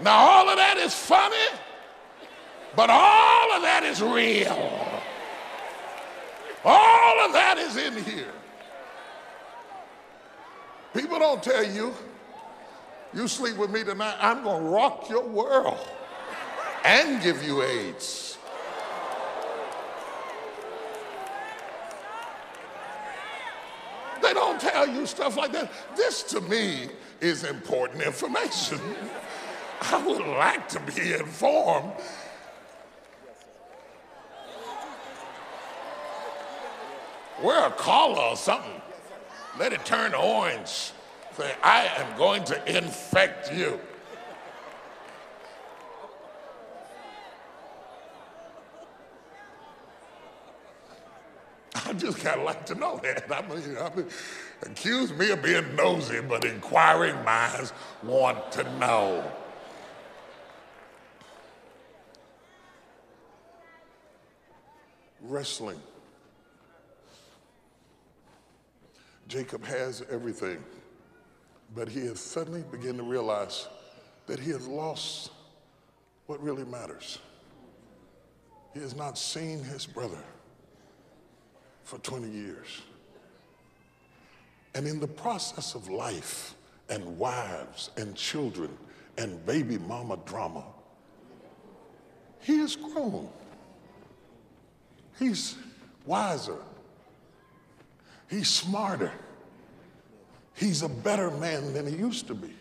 [0.00, 1.36] Now, all of that is funny,
[2.76, 4.90] but all of that is real.
[6.64, 8.32] All of that is in here.
[10.94, 11.92] People don't tell you,
[13.12, 15.78] you sleep with me tonight, I'm going to rock your world
[16.84, 18.38] and give you AIDS.
[24.22, 25.70] They don't tell you stuff like that.
[25.96, 26.88] This to me
[27.20, 28.80] is important information.
[29.80, 31.92] I would like to be informed.
[37.42, 38.80] Wear a collar or something.
[39.58, 40.92] Let it turn orange.
[41.36, 43.78] Say, I am going to infect you.
[51.74, 53.30] I just kind of like to know that.
[53.30, 54.06] I mean, I mean,
[54.62, 59.24] accuse me of being nosy, but inquiring minds want to know.
[65.24, 65.80] Wrestling.
[69.28, 70.62] Jacob has everything,
[71.74, 73.68] but he has suddenly begun to realize
[74.26, 75.30] that he has lost
[76.26, 77.18] what really matters.
[78.74, 80.22] He has not seen his brother
[81.84, 82.82] for 20 years.
[84.74, 86.54] And in the process of life
[86.88, 88.76] and wives and children
[89.16, 90.64] and baby mama drama,
[92.40, 93.28] he has grown.
[95.18, 95.56] He's
[96.06, 96.56] wiser.
[98.28, 99.12] He's smarter.
[100.54, 102.52] He's a better man than he used to be.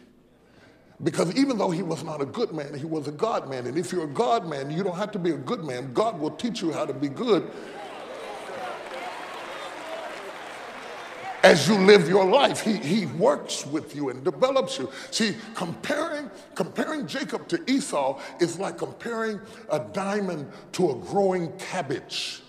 [1.02, 3.68] Because even though he was not a good man, he was a God man.
[3.68, 5.94] And if you're a God man, you don't have to be a good man.
[5.94, 7.52] God will teach you how to be good
[11.54, 12.62] as you live your life.
[12.62, 14.90] He, he works with you and develops you.
[15.12, 19.40] See, comparing, comparing Jacob to Esau is like comparing
[19.70, 22.42] a diamond to a growing cabbage.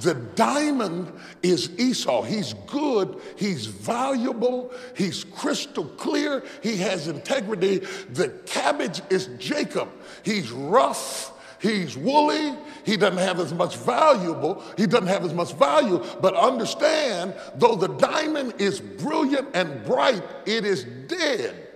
[0.00, 2.22] The diamond is Esau.
[2.22, 7.78] He's good, he's valuable, he's crystal clear, he has integrity.
[8.10, 9.88] The cabbage is Jacob.
[10.24, 15.52] He's rough, he's woolly, he doesn't have as much valuable, he doesn't have as much
[15.54, 21.68] value, but understand, though the diamond is brilliant and bright, it is dead.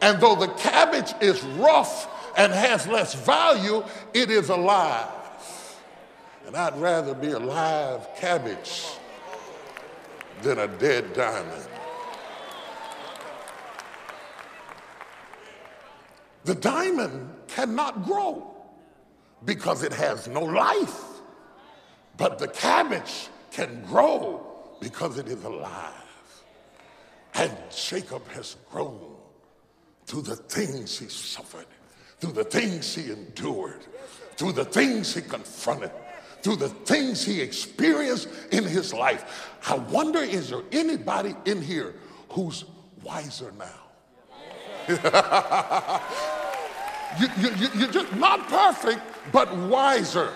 [0.00, 5.08] And though the cabbage is rough and has less value, it is alive.
[6.46, 8.84] And I'd rather be a live cabbage
[10.42, 11.66] than a dead diamond.
[16.44, 18.54] The diamond cannot grow
[19.44, 21.04] because it has no life.
[22.16, 24.46] But the cabbage can grow
[24.80, 25.92] because it is alive.
[27.34, 29.16] And Jacob has grown
[30.06, 31.66] through the things he suffered,
[32.20, 33.84] through the things he endured,
[34.36, 35.90] through the things he confronted,
[36.42, 39.50] through the things he experienced in his life.
[39.68, 41.94] I wonder is there anybody in here
[42.28, 42.64] who's
[43.02, 43.80] wiser now?
[47.18, 49.00] you, you, you, you're just not perfect,
[49.32, 50.32] but wiser.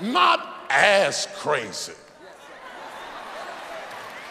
[0.00, 1.92] Not as crazy.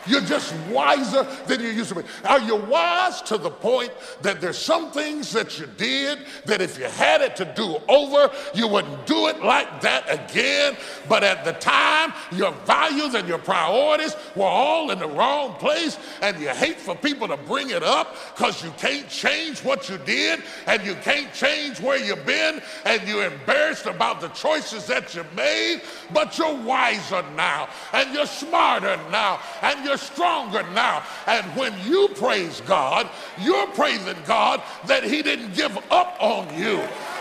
[0.06, 2.04] You're just wiser than you used to be.
[2.26, 6.78] Are you wise to the point that there's some things that you did that if
[6.78, 10.76] you had it to do over, you wouldn't do it like that again?
[11.08, 15.98] But at the time, your values and your priorities were all in the wrong place,
[16.22, 19.98] and you hate for people to bring it up because you can't change what you
[20.00, 25.16] did and you can't change where you've been, and you're embarrassed about the choices that
[25.16, 25.82] you made.
[26.12, 31.04] But you're wiser now, and you're smarter now, and you're you're stronger now.
[31.28, 33.08] And when you praise God,
[33.40, 36.78] you're praising God that He didn't give up on you,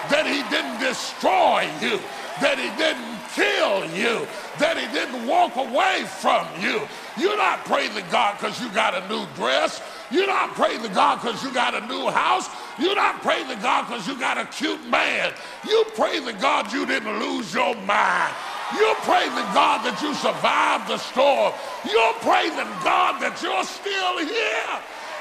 [0.08, 2.00] that He didn't destroy you,
[2.40, 4.26] that He didn't kill you,
[4.58, 6.80] that He didn't walk away from you.
[7.18, 9.82] You're not praising God because you got a new dress.
[10.10, 12.48] You're not praising God because you got a new house.
[12.78, 15.34] You're not praising God because you got a cute man.
[15.68, 18.34] You praising God you didn't lose your mind.
[18.76, 21.52] You're praising God that you survived the storm.
[21.84, 24.74] You're praising God that you're still here.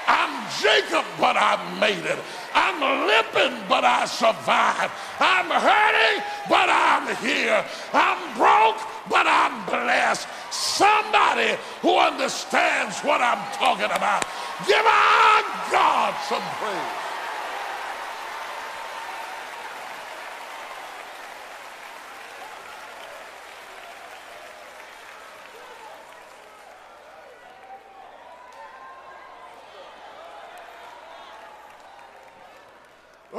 [0.08, 2.20] I'm Jacob, but I made it.
[2.54, 4.92] I'm limping, but I survived.
[5.20, 7.64] I'm hurting, but I'm here.
[7.94, 10.28] I'm broke, but I'm blessed.
[10.52, 14.26] Somebody who understands what I'm talking about.
[14.68, 17.01] Give our God some praise.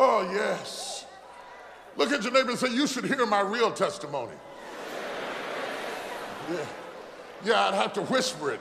[0.05, 1.07] Oh, yes.
[1.97, 4.35] Look at your neighbor and say, You should hear my real testimony.
[6.51, 6.67] Yeah,
[7.45, 8.61] yeah I'd have to whisper it.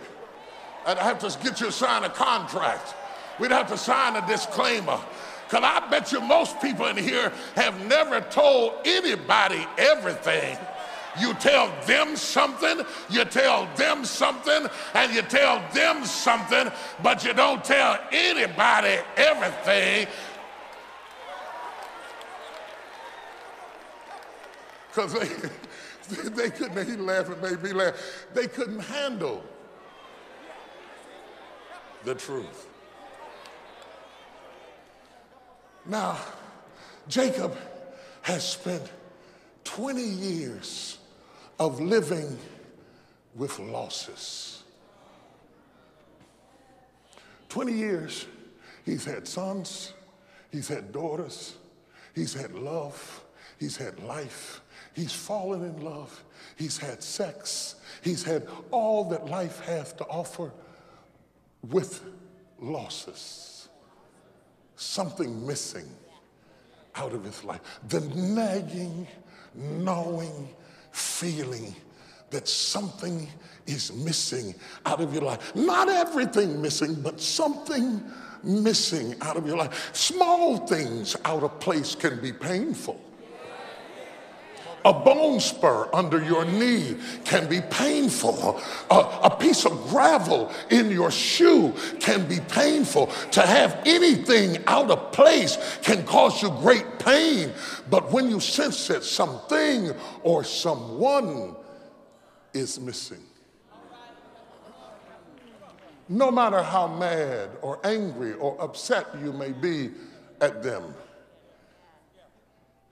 [0.86, 2.94] I'd have to get you to sign a contract.
[3.40, 5.00] We'd have to sign a disclaimer.
[5.48, 10.60] Because I bet you most people in here have never told anybody everything.
[11.20, 17.34] You tell them something, you tell them something, and you tell them something, but you
[17.34, 20.08] don't tell anybody everything
[24.94, 27.96] because they, they couldn't, he laughed and made me laugh.
[28.34, 29.44] They couldn't handle
[32.04, 32.68] the truth.
[35.86, 36.18] Now,
[37.08, 37.56] Jacob
[38.22, 38.84] has spent
[39.64, 41.00] 20 years
[41.60, 42.38] of living
[43.36, 44.64] with losses.
[47.50, 48.26] 20 years,
[48.86, 49.94] he's had sons,
[50.52, 51.56] he's had daughters,
[52.16, 53.24] he's had love,
[53.60, 54.62] he's had life,
[54.94, 56.24] He's fallen in love.
[56.58, 57.76] He's had sex.
[58.02, 60.52] He's had all that life has to offer
[61.70, 62.04] with
[62.60, 63.70] losses.
[64.76, 65.90] Something missing
[66.96, 67.62] out of his life.
[67.88, 69.08] The nagging,
[69.56, 70.50] gnawing
[70.92, 71.76] feeling
[72.32, 73.30] that something
[73.68, 75.56] is missing out of your life.
[75.56, 78.04] Not everything missing, but something
[78.44, 79.92] missing out of your life.
[79.94, 83.00] Small things out of place can be painful.
[84.84, 88.60] A bone spur under your knee can be painful.
[88.90, 93.08] A, a, piece of gravel in your shoe can be painful.
[93.32, 97.52] To have anything out of place can cause you great pain.
[97.92, 99.92] But when you sense that something
[100.24, 101.56] or someone
[102.54, 103.24] is missing,
[106.10, 109.92] no matter how mad or angry or upset you may be
[110.42, 110.96] at them,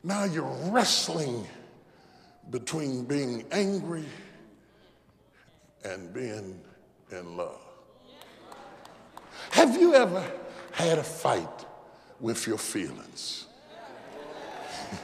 [0.03, 1.45] now you're wrestling
[2.51, 4.05] between being angry
[5.83, 6.59] and being
[7.11, 7.59] in love.
[9.51, 10.23] Have you ever
[10.71, 11.47] had a fight
[12.19, 13.45] with your feelings?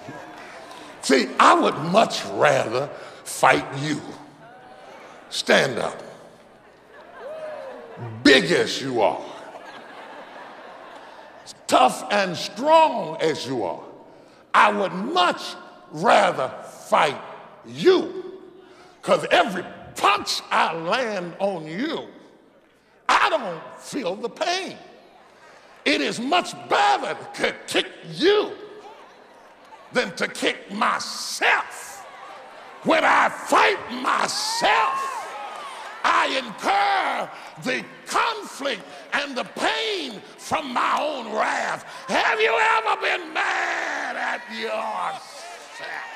[1.01, 2.87] See, I would much rather
[3.23, 4.01] fight you.
[5.29, 6.01] Stand up.
[8.23, 9.21] Big as you are,
[11.65, 13.81] tough and strong as you are,
[14.53, 15.41] I would much
[15.91, 16.49] rather
[16.89, 17.21] fight
[17.67, 18.39] you.
[19.01, 22.07] Because every punch I land on you,
[23.07, 24.77] I don't feel the pain.
[25.85, 28.51] It is much better to kick you
[29.93, 32.05] than to kick myself.
[32.83, 35.15] When I fight myself,
[36.03, 37.29] I incur
[37.63, 38.81] the conflict
[39.13, 41.83] and the pain from my own wrath.
[42.07, 46.14] Have you ever been mad at yourself?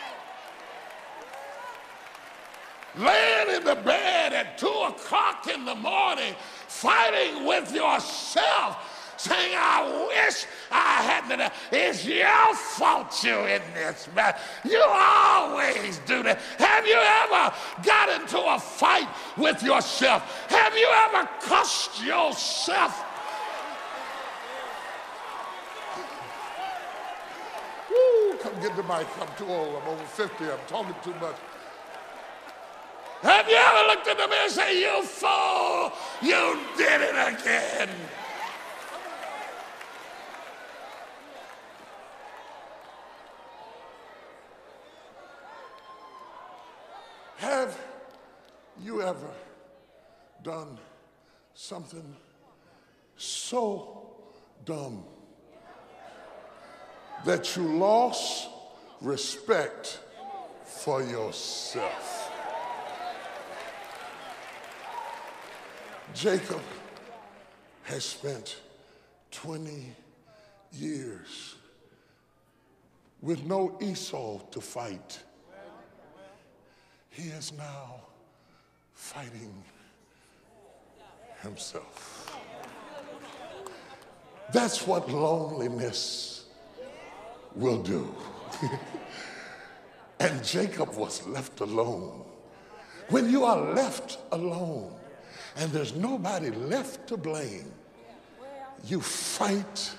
[2.99, 6.35] Laying in the bed at two o'clock in the morning,
[6.67, 11.51] fighting with yourself, saying, I wish I hadn't.
[11.71, 14.35] It's your fault you in this man.
[14.63, 16.39] You always do that.
[16.57, 20.47] Have you ever got into a fight with yourself?
[20.49, 23.05] Have you ever cussed yourself?
[28.41, 29.05] Come get the mic.
[29.19, 29.81] I'm too old.
[29.81, 30.45] I'm over 50.
[30.45, 31.35] I'm talking too much.
[33.21, 35.91] Have you ever looked in the mirror and say, You fool,
[36.21, 37.89] you did it again?
[47.37, 47.77] Have
[48.81, 49.31] you ever
[50.43, 50.77] done
[51.53, 52.15] something
[53.17, 54.11] so
[54.63, 55.03] dumb
[57.25, 58.47] that you lost
[59.01, 59.99] respect
[60.63, 62.18] for yourself?
[66.13, 66.61] Jacob
[67.83, 68.59] has spent
[69.31, 69.95] 20
[70.73, 71.55] years
[73.21, 75.19] with no Esau to fight.
[77.09, 78.01] He is now
[78.93, 79.63] fighting
[81.41, 82.37] himself.
[84.51, 86.45] That's what loneliness
[87.55, 88.15] will do.
[90.19, 92.25] and Jacob was left alone.
[93.09, 94.98] When you are left alone,
[95.59, 97.69] and there's nobody left to blame,
[98.85, 99.91] you fight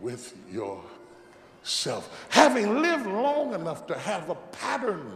[0.00, 2.26] with yourself.
[2.30, 5.12] Having lived long enough to have a pattern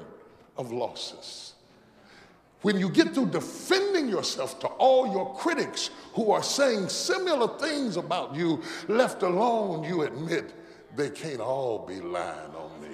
[0.58, 1.54] of losses.
[2.60, 7.96] When you get through defending yourself to all your critics who are saying similar things
[7.96, 10.52] about you, left alone, you admit
[10.94, 12.88] they can't all be lying on me.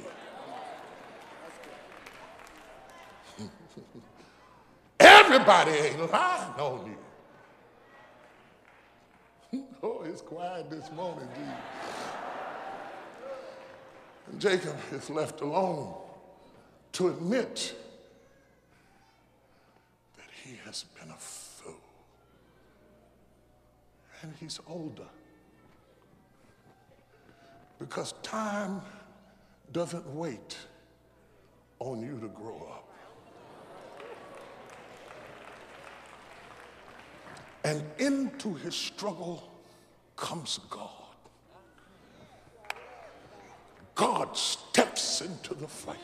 [5.31, 6.97] Everybody ain't lying on
[9.53, 9.63] you.
[9.83, 11.55] oh, it's quiet this morning, Jesus.
[14.33, 15.93] And Jacob is left alone
[16.93, 17.75] to admit
[20.17, 21.75] that he has been a fool.
[24.23, 25.11] And he's older.
[27.79, 28.81] Because time
[29.73, 30.57] doesn't wait
[31.81, 32.88] on you to grow up.
[37.69, 39.47] And into his struggle
[40.17, 40.89] comes God.
[43.95, 45.99] God steps into the fight.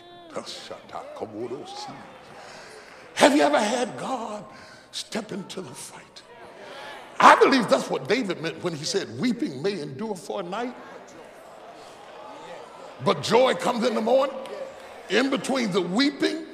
[3.14, 4.44] Have you ever had God
[4.90, 6.22] step into the fight?
[7.18, 10.76] I believe that's what David meant when he said, Weeping may endure for a night,
[13.06, 14.36] but joy comes in the morning.
[15.08, 16.44] In between the weeping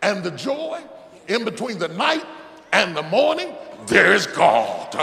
[0.00, 0.80] and the joy,
[1.26, 2.24] in between the night
[2.72, 3.54] and the morning,
[3.86, 4.94] there is God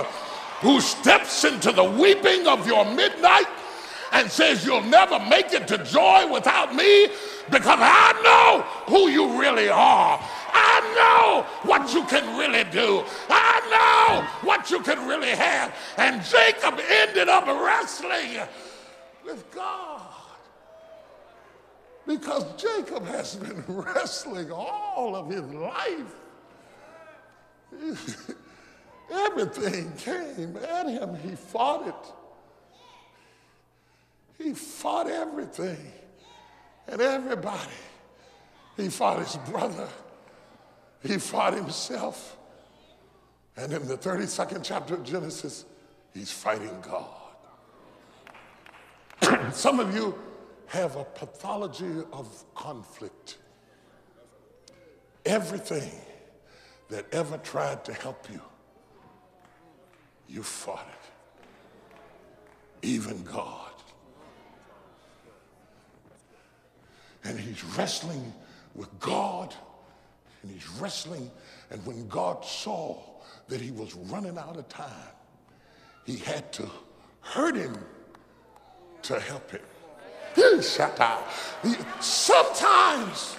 [0.61, 3.47] who steps into the weeping of your midnight
[4.11, 7.07] and says, You'll never make it to joy without me
[7.51, 10.20] because I know who you really are.
[10.53, 13.03] I know what you can really do.
[13.30, 15.76] I know what you can really have.
[15.97, 18.39] And Jacob ended up wrestling
[19.26, 20.01] with God
[22.07, 26.16] because Jacob has been wrestling all of his life.
[29.12, 31.16] Everything came at him.
[31.16, 32.14] He fought it.
[34.38, 35.92] He fought everything
[36.88, 37.72] and everybody.
[38.76, 39.88] He fought his brother.
[41.02, 42.38] He fought himself.
[43.56, 45.66] And in the 32nd chapter of Genesis,
[46.14, 47.26] he's fighting God.
[49.54, 50.20] Some of you
[50.68, 53.38] have a pathology of conflict.
[55.26, 55.92] Everything
[56.90, 58.42] that ever tried to help you
[60.28, 60.88] you fought
[62.82, 62.88] it.
[62.88, 63.72] Even God.
[67.24, 68.34] And he's wrestling
[68.76, 69.54] with God,
[70.42, 71.32] and he's wrestling.
[71.72, 73.00] And when God saw
[73.48, 74.92] that he was running out of time,
[76.06, 76.70] he had to
[77.22, 77.76] hurt him
[79.04, 79.62] to help him.
[82.00, 83.38] Sometimes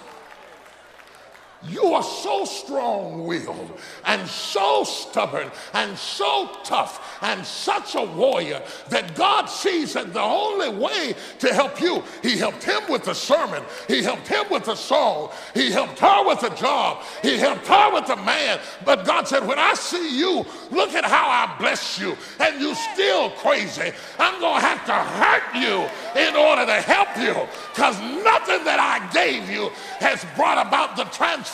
[1.63, 8.61] you are so strong willed and so stubborn and so tough and such a warrior
[8.89, 13.15] that God sees that the only way to help you, He helped him with the
[13.15, 17.67] sermon, He helped him with the song, He helped her with the job, He helped
[17.67, 18.59] her with the man.
[18.85, 22.75] But God said, When I see you, look at how I bless you, and you
[22.93, 25.87] still crazy, I'm going to have to hurt you
[26.21, 31.03] in order to help you because nothing that I gave you has brought about the
[31.05, 31.46] transformation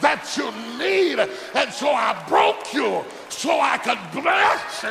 [0.00, 1.18] that you need.
[1.54, 4.90] And so I broke you so I could bless you.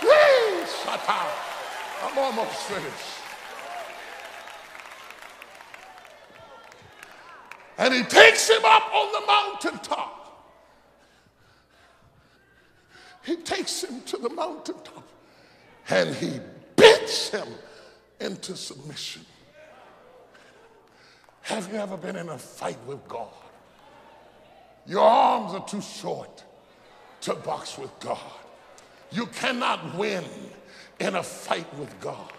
[0.00, 0.74] Please,
[2.02, 3.14] I'm almost finished.
[7.76, 10.20] And he takes him up on the mountaintop.
[13.24, 15.08] He takes him to the mountaintop
[15.88, 16.40] and he
[16.76, 17.48] beats him
[18.20, 19.24] into submission.
[21.44, 23.28] Have you ever been in a fight with God?
[24.86, 26.42] Your arms are too short
[27.20, 28.18] to box with God.
[29.12, 30.24] You cannot win
[30.98, 32.32] in a fight with God.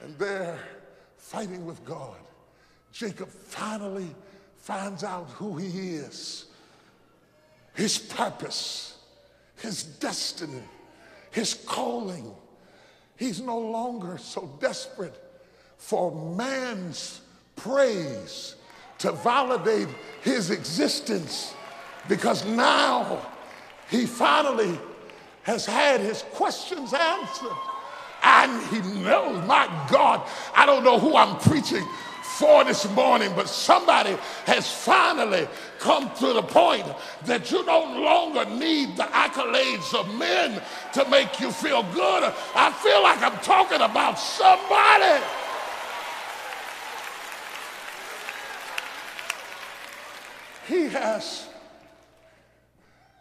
[0.00, 0.58] And they're
[1.16, 2.16] fighting with God.
[2.90, 4.08] Jacob finally
[4.56, 6.46] finds out who he is,
[7.74, 8.98] his purpose,
[9.58, 10.62] his destiny,
[11.30, 12.34] his calling.
[13.14, 15.22] He's no longer so desperate
[15.76, 17.20] for man's
[17.58, 18.54] praise
[18.98, 19.88] to validate
[20.22, 21.54] his existence
[22.08, 23.20] because now
[23.90, 24.78] he finally
[25.42, 27.56] has had his questions answered.
[28.22, 31.86] And he knows, my God, I don't know who I'm preaching
[32.38, 35.48] for this morning, but somebody has finally
[35.78, 36.86] come to the point
[37.24, 40.60] that you no longer need the accolades of men
[40.92, 42.32] to make you feel good.
[42.54, 45.22] I feel like I'm talking about somebody.
[50.68, 51.48] He has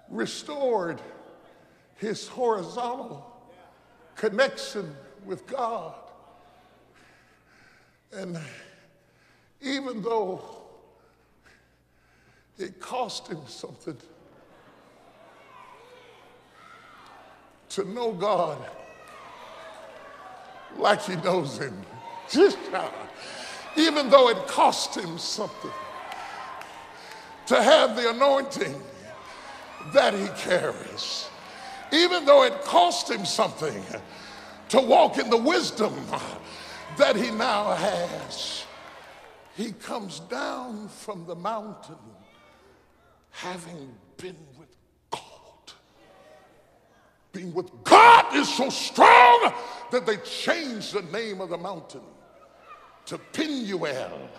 [0.10, 1.02] restored
[1.96, 3.26] his horizontal
[4.18, 4.94] connection
[5.26, 5.94] with God.
[8.12, 8.38] And
[9.62, 10.42] even though
[12.58, 13.98] it cost him something
[17.70, 18.58] to know God
[20.78, 21.82] like he knows him,
[22.30, 22.58] just
[23.78, 25.72] even though it cost him something
[27.48, 28.82] to have the anointing
[29.94, 31.30] that he carries,
[31.92, 33.84] even though it cost him something
[34.70, 35.94] to walk in the wisdom
[36.98, 38.66] that he now has
[39.58, 41.98] he comes down from the mountain
[43.32, 44.70] having been with
[45.10, 45.74] God.
[47.34, 49.52] Being with God is so strong
[49.92, 52.04] that they changed the name of the mountain
[53.08, 54.30] to Penuel.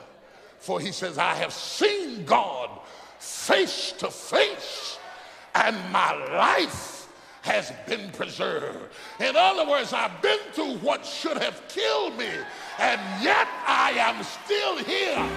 [0.58, 2.70] For he says, I have seen God
[3.18, 4.98] face to face,
[5.54, 7.08] and my life
[7.42, 8.92] has been preserved.
[9.20, 12.28] In other words, I've been through what should have killed me,
[12.78, 15.28] and yet I am still here.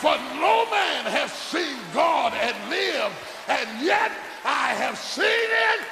[0.00, 3.14] For no man has seen God and lived,
[3.48, 4.12] and yet
[4.44, 5.86] I have seen it.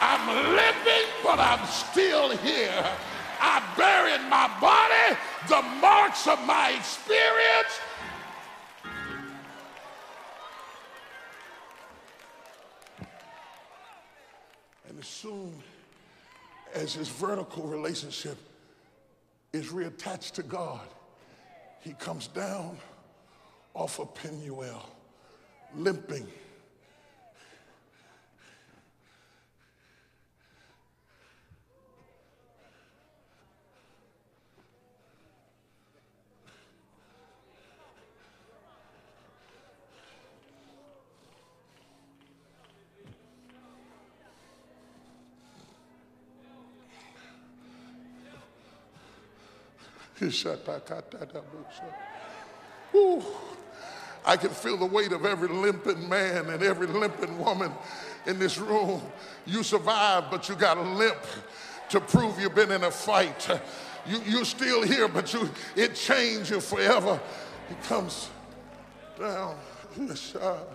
[0.00, 2.84] I'm living, but I'm still here.
[3.40, 4.77] I buried my body
[5.46, 7.80] the marks of my experience.
[14.88, 15.62] And as soon
[16.74, 18.36] as his vertical relationship
[19.52, 20.86] is reattached to God,
[21.80, 22.76] he comes down
[23.74, 24.88] off of Penuel,
[25.76, 26.26] limping
[52.94, 53.22] Ooh,
[54.24, 57.72] I can feel the weight of every limping man and every limping woman
[58.26, 59.02] in this room.
[59.46, 61.22] You survived, but you got a limp
[61.90, 63.48] to prove you've been in a fight.
[64.06, 67.20] You, you're still here, but you, it changed you forever.
[67.68, 68.28] He comes
[69.18, 69.56] down
[69.96, 70.66] the side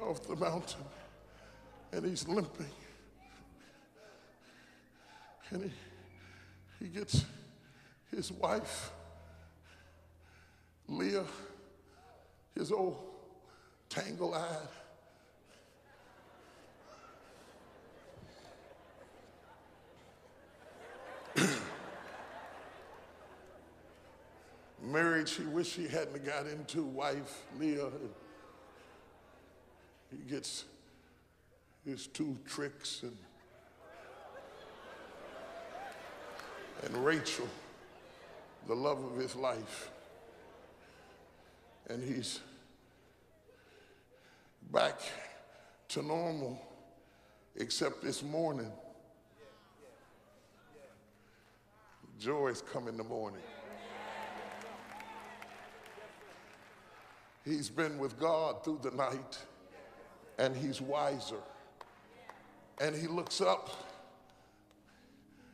[0.00, 0.84] of the mountain
[1.92, 2.66] and he's limping.
[5.50, 7.24] And he, he gets
[8.14, 8.92] his wife,
[10.86, 11.24] Leah,
[12.54, 13.02] his old
[13.88, 14.68] tangle eyed.
[24.82, 27.88] Marriage he wished he hadn't got into, wife, Leah.
[30.10, 30.66] He gets
[31.86, 33.16] his two tricks and,
[36.84, 37.48] and Rachel
[38.66, 39.90] the love of his life.
[41.88, 42.40] And he's
[44.70, 45.00] back
[45.88, 46.60] to normal,
[47.56, 48.70] except this morning.
[52.18, 53.42] Joy is coming in the morning.
[57.44, 59.38] He's been with God through the night
[60.38, 61.40] and he's wiser.
[62.80, 63.70] And he looks up.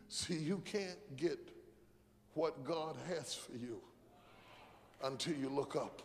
[0.08, 1.38] See, you can't get
[2.34, 3.80] what God has for you
[5.02, 6.02] until you look up.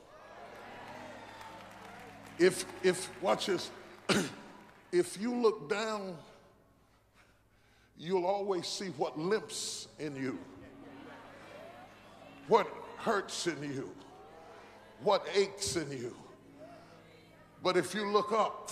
[2.40, 3.70] If, if, watch this,
[4.92, 6.18] if you look down,
[7.98, 10.40] you'll always see what limps in you,
[12.48, 12.68] what
[12.98, 13.92] hurts in you,
[15.02, 16.16] what aches in you.
[17.62, 18.72] But if you look up,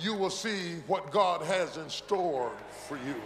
[0.00, 2.52] you will see what God has in store
[2.86, 3.16] for you.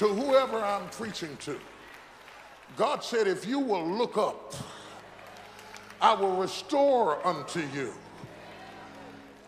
[0.00, 1.60] To whoever I'm preaching to,
[2.78, 4.54] God said, if you will look up,
[6.00, 7.92] I will restore unto you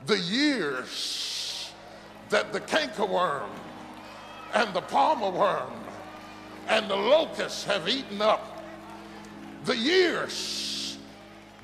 [0.05, 1.73] the years
[2.29, 3.49] that the cankerworm
[4.53, 5.73] and the palmer worm
[6.69, 8.63] and the locusts have eaten up.
[9.65, 10.99] The years,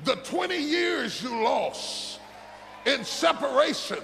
[0.03, 2.19] the 20 years you lost
[2.87, 4.01] in separation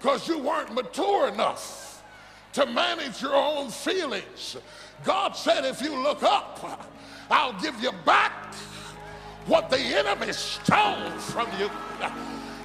[0.00, 1.91] because you weren't mature enough
[2.52, 4.56] to manage your own feelings.
[5.04, 6.80] God said, if you look up,
[7.30, 8.54] I'll give you back
[9.46, 11.70] what the enemy stole from you.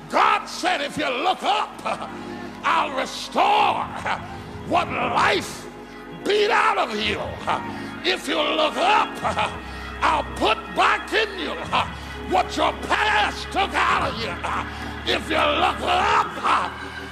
[0.10, 1.82] God said, if you look up,
[2.64, 3.84] I'll restore
[4.68, 5.66] what life
[6.24, 7.20] beat out of you.
[8.04, 9.10] If you look up,
[10.02, 11.56] I'll put back in you
[12.30, 15.14] what your past took out of you.
[15.14, 16.32] If you look up,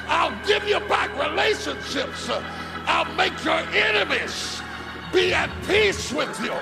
[0.07, 2.29] I'll give you back relationships.
[2.87, 4.61] I'll make your enemies
[5.11, 6.53] be at peace with you.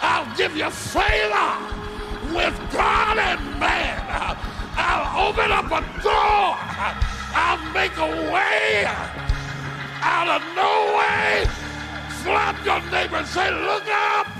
[0.00, 1.48] I'll give you favor
[2.34, 4.36] with God and man.
[4.76, 6.56] I'll open up a door.
[7.34, 8.84] I'll make a way
[10.02, 11.46] out of no way.
[12.22, 14.35] Slap your neighbor and say, look up.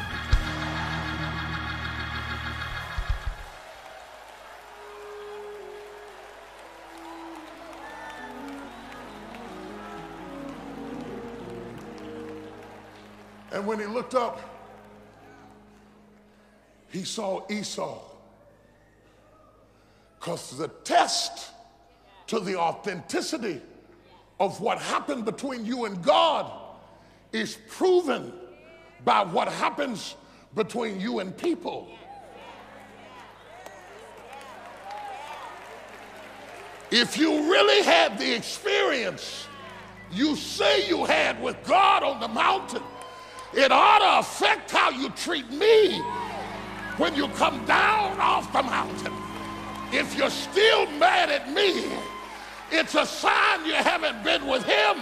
[13.56, 14.38] And when he looked up,
[16.90, 18.02] he saw Esau.
[20.20, 21.52] Because the test
[22.26, 23.62] to the authenticity
[24.38, 26.52] of what happened between you and God
[27.32, 28.30] is proven
[29.06, 30.16] by what happens
[30.54, 31.88] between you and people.
[36.90, 39.46] If you really had the experience
[40.12, 42.82] you say you had with God on the mountain,
[43.54, 46.00] it ought to affect how you treat me
[46.96, 49.12] when you come down off the mountain.
[49.92, 51.84] If you're still mad at me,
[52.70, 54.98] it's a sign you haven't been with him.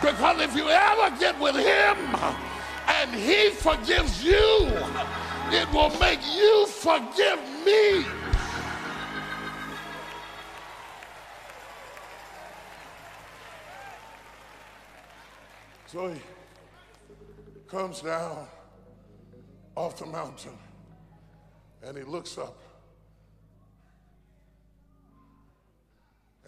[0.00, 1.96] Because if you ever get with him
[2.86, 4.68] and he forgives you,
[5.50, 8.04] it will make you forgive me.
[15.86, 16.14] So
[17.68, 18.46] comes down
[19.74, 20.56] off the mountain
[21.82, 22.58] and he looks up.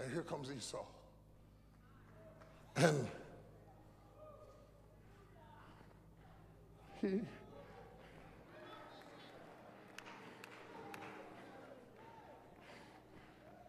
[0.00, 0.84] And here comes Esau.
[2.76, 3.08] And
[7.00, 7.20] he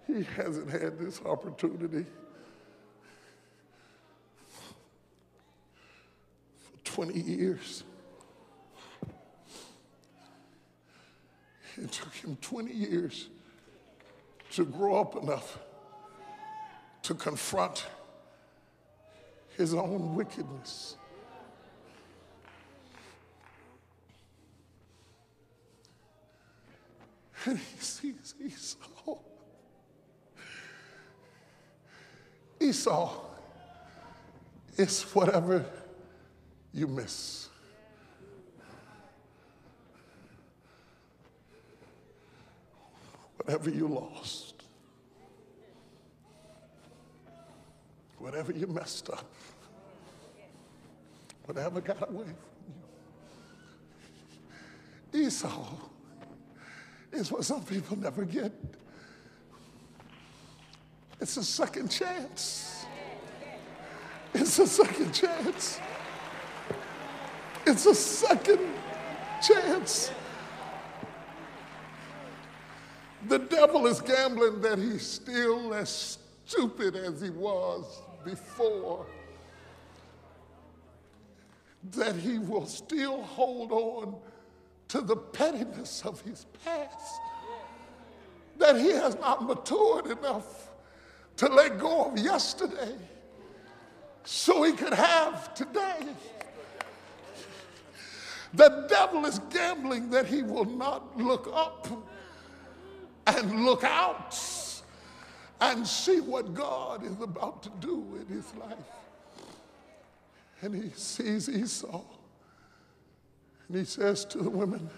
[0.07, 2.05] he hasn't had this opportunity
[6.93, 7.83] 20 years.
[11.77, 13.29] It took him 20 years
[14.53, 15.59] to grow up enough
[17.03, 17.85] to confront
[19.55, 20.95] his own wickedness.
[27.45, 29.17] And he sees Esau.
[32.59, 33.13] Esau
[34.75, 35.65] is whatever
[36.73, 37.49] you miss.
[43.49, 44.61] whatever you lost,
[48.19, 49.25] whatever you messed up,
[51.45, 52.35] whatever got away from
[55.13, 55.25] you.
[55.25, 55.65] Esau
[57.11, 58.51] is what some people never get.
[61.19, 62.85] It's a second chance.
[64.35, 65.79] It's a second chance.
[67.69, 68.61] It's a second
[69.47, 70.09] chance.
[73.27, 76.17] The devil is gambling that he's still as
[76.47, 79.05] stupid as he was before,
[81.91, 84.15] that he will still hold on
[84.87, 87.21] to the pettiness of his past,
[88.57, 90.71] that he has not matured enough
[91.37, 92.95] to let go of yesterday
[94.23, 96.15] so he could have today.
[98.53, 101.87] The devil is gambling that he will not look up
[103.27, 104.37] and look out
[105.61, 108.77] and see what God is about to do in his life.
[110.61, 112.01] And he sees Esau
[113.67, 114.89] and he says to the women,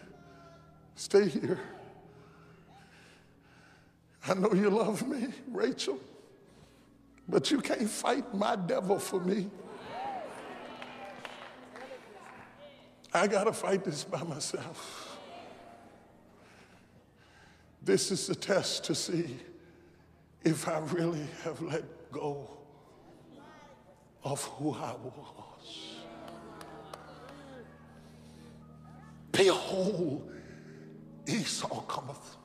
[0.95, 1.59] Stay here.
[4.27, 5.99] I know you love me, Rachel,
[7.27, 9.49] but you can't fight my devil for me.
[13.13, 15.17] I got to fight this by myself.
[17.83, 19.37] This is the test to see
[20.43, 22.49] if I really have let go
[24.23, 25.95] of who I was.
[29.31, 30.31] Behold,
[31.27, 32.37] Esau cometh.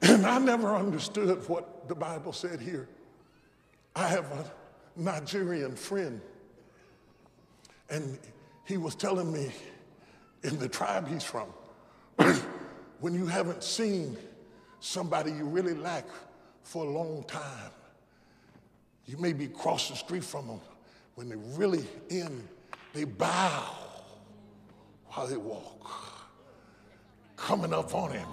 [0.00, 2.88] And I never understood what the Bible said here.
[3.94, 4.50] I have a
[4.96, 6.20] Nigerian friend,
[7.90, 8.18] and
[8.64, 9.50] he was telling me
[10.42, 11.48] in the tribe he's from,
[13.00, 14.16] when you haven't seen
[14.80, 16.08] somebody you really like
[16.64, 17.70] for a long time.
[19.06, 20.60] You may be across the street from them.
[21.14, 22.48] When they really in,
[22.92, 23.64] they bow
[25.08, 25.90] while they walk,
[27.36, 28.28] coming up on him.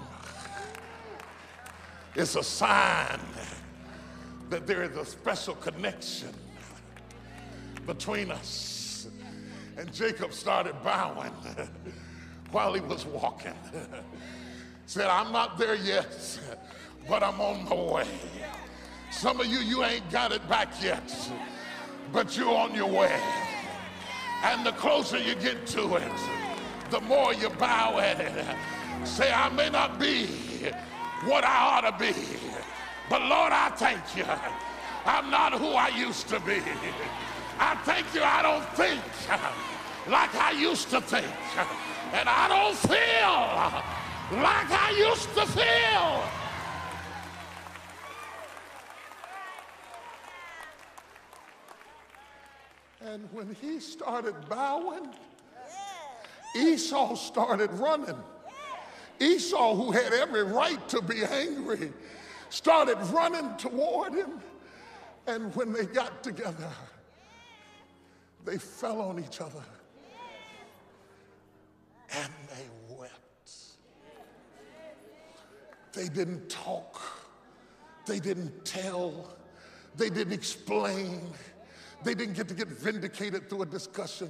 [2.15, 3.19] It's a sign
[4.49, 6.33] that there is a special connection
[7.85, 8.78] between us.
[9.79, 11.31] And Jacob started bowing
[12.51, 13.53] while he was walking
[14.85, 16.37] said, I'm not there yet,
[17.07, 18.07] but I'm on my way.
[19.09, 21.15] Some of you, you ain't got it back yet,
[22.11, 23.21] but you're on your way.
[24.43, 26.11] And the closer you get to it,
[26.89, 28.45] the more you bow at it.
[29.07, 30.25] Say, I may not be
[31.23, 32.13] what I ought to be,
[33.09, 34.25] but Lord, I thank you.
[35.05, 36.61] I'm not who I used to be.
[37.59, 39.01] I thank you, I don't think
[40.07, 41.27] like I used to think.
[42.11, 42.97] And I don't feel
[44.41, 46.23] like I used to feel.
[53.01, 55.07] And when he started bowing,
[56.55, 58.17] Esau started running.
[59.19, 61.93] Esau, who had every right to be angry,
[62.49, 64.41] started running toward him.
[65.27, 66.69] And when they got together,
[68.45, 69.63] they fell on each other
[72.15, 73.51] and they wept.
[75.93, 76.99] They didn't talk.
[78.05, 79.35] They didn't tell.
[79.95, 81.21] They didn't explain.
[82.03, 84.29] They didn't get to get vindicated through a discussion.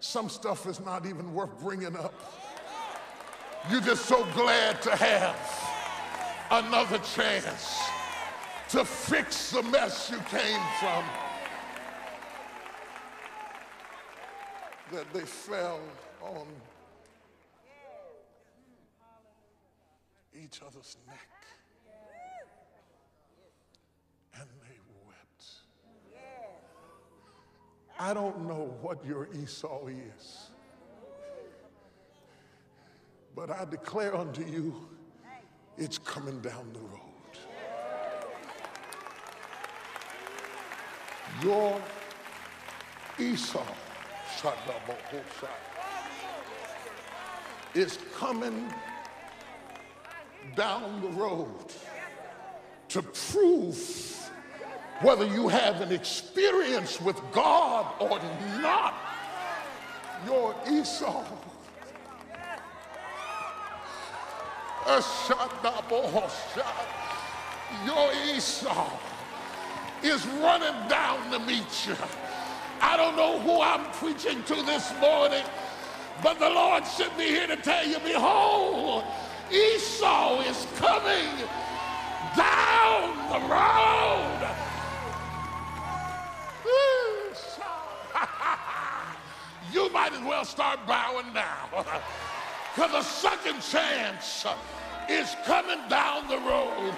[0.00, 2.14] Some stuff is not even worth bringing up.
[3.70, 5.36] You're just so glad to have
[6.50, 7.78] another chance
[8.70, 11.04] to fix the mess you came from.
[14.92, 15.78] That they fell
[16.20, 16.46] on
[20.34, 21.28] each other's neck.
[24.34, 25.44] And they wept.
[28.00, 30.50] I don't know what your Esau is,
[33.36, 34.88] but I declare unto you,
[35.78, 37.00] it's coming down the road.
[41.44, 41.80] Your
[43.18, 43.62] Esau,
[47.74, 48.72] is coming
[50.56, 51.48] down the road
[52.88, 54.30] to prove
[55.02, 58.20] whether you have an experience with God or
[58.60, 58.94] not.
[60.26, 61.24] Your Esau.
[67.86, 68.90] Your Esau
[70.02, 71.96] is running down to meet you.
[72.80, 75.44] I don't know who I'm preaching to this morning,
[76.22, 79.04] but the Lord sent me here to tell you, behold,
[79.50, 81.28] Esau is coming
[82.36, 84.56] down the road.
[89.72, 91.84] you might as well start bowing now.
[92.72, 94.46] Because a second chance
[95.08, 96.94] is coming down the road.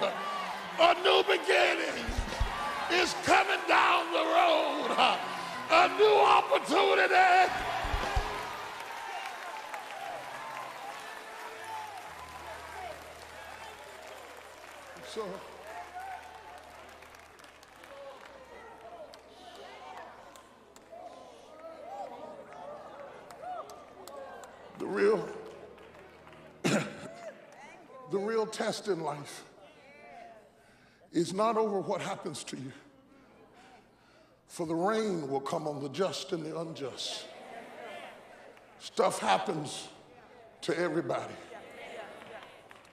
[0.79, 2.05] A new beginning
[2.91, 5.17] is coming down the road
[5.71, 7.51] a new opportunity.
[15.13, 15.23] So,
[24.79, 25.29] the real,
[26.63, 26.79] the
[28.11, 29.43] real test in life
[31.11, 32.71] is not over what happens to you
[34.47, 37.25] for the rain will come on the just and the unjust.
[38.79, 39.87] Stuff happens
[40.61, 41.33] to everybody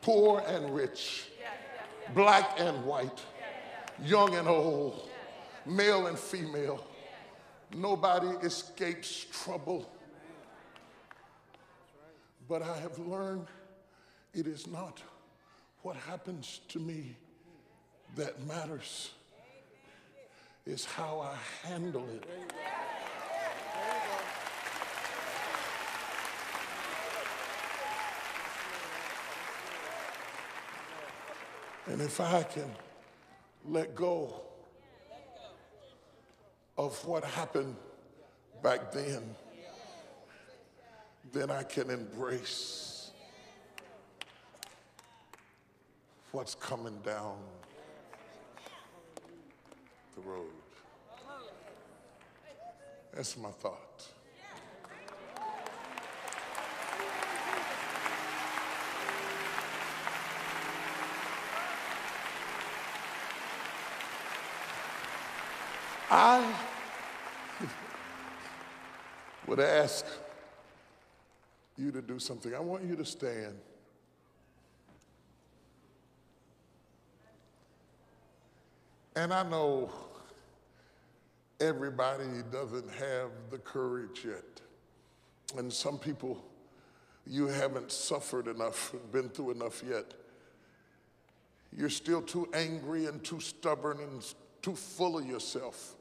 [0.02, 1.26] poor and rich,
[2.14, 3.20] black and white,
[4.04, 5.08] young and old,
[5.66, 6.84] male and female.
[7.74, 9.90] Nobody escapes trouble.
[12.48, 13.46] But I have learned
[14.34, 15.00] it is not
[15.82, 17.16] what happens to me
[18.16, 19.12] that matters,
[20.66, 22.24] it's how I handle it.
[31.86, 32.70] And if I can
[33.68, 34.42] let go
[36.78, 37.74] of what happened
[38.62, 39.34] back then,
[41.32, 43.10] then I can embrace
[46.32, 47.38] what's coming down
[50.22, 50.46] the road.
[53.14, 53.76] That's my thought.
[66.12, 66.54] I
[69.46, 70.04] would ask
[71.76, 72.54] you to do something.
[72.54, 73.54] I want you to stand.
[79.14, 79.90] And I know
[81.60, 84.60] everybody doesn't have the courage yet.
[85.58, 86.42] And some people,
[87.26, 90.14] you haven't suffered enough, been through enough yet.
[91.76, 95.94] You're still too angry and too stubborn and too full of yourself.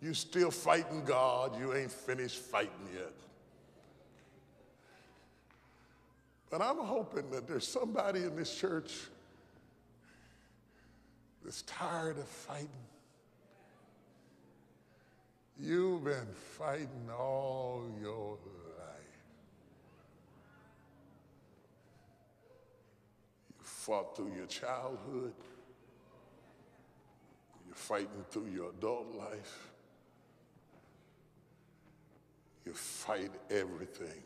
[0.00, 3.12] You're still fighting God, you ain't finished fighting yet.
[6.50, 8.92] But I'm hoping that there's somebody in this church
[11.44, 12.68] that's tired of fighting.
[16.02, 19.22] You've been fighting all your life.
[23.50, 25.34] You fought through your childhood.
[27.66, 29.68] You're fighting through your adult life.
[32.66, 34.22] You fight everything.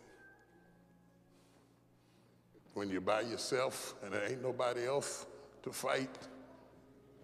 [2.72, 5.26] When you're by yourself and there ain't nobody else
[5.62, 6.16] to fight,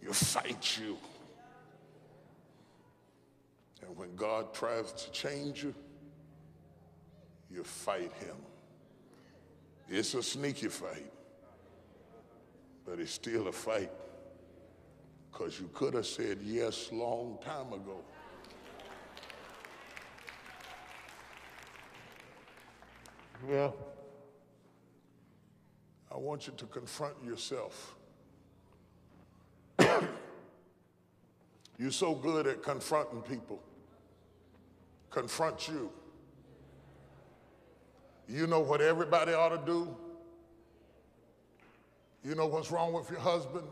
[0.02, 0.98] you fight you.
[3.82, 5.74] And when God tries to change you,
[7.50, 8.36] you fight him.
[9.88, 11.12] It's a sneaky fight,
[12.86, 13.90] but it's still a fight
[15.30, 18.00] because you could have said yes long time ago.
[23.46, 23.74] Well,
[26.10, 27.96] I want you to confront yourself.
[31.78, 33.60] You're so good at confronting people.
[35.12, 35.90] Confront you.
[38.28, 39.94] You know what everybody ought to do.
[42.24, 43.66] You know what's wrong with your husband.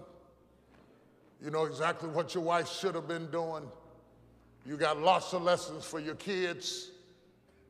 [1.43, 3.65] You know exactly what your wife should have been doing.
[4.67, 6.91] You got lots of lessons for your kids.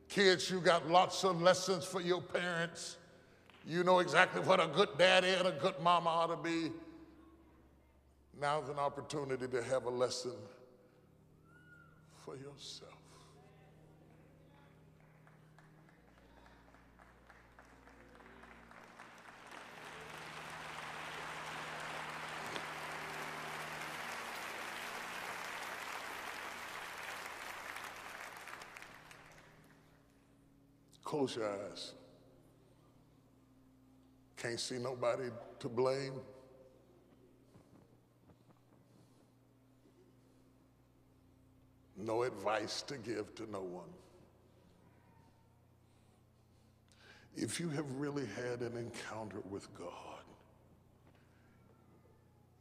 [0.09, 2.97] Kids, you got lots of lessons for your parents.
[3.65, 6.71] You know exactly what a good daddy and a good mama ought to be.
[8.41, 10.33] Now's an opportunity to have a lesson
[12.25, 13.00] for yourself.
[31.11, 31.91] Close your eyes.
[34.37, 35.25] Can't see nobody
[35.59, 36.13] to blame.
[41.97, 43.89] No advice to give to no one.
[47.35, 50.23] If you have really had an encounter with God,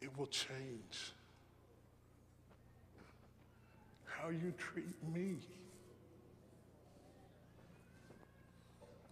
[0.00, 1.12] it will change
[4.06, 5.36] how you treat me.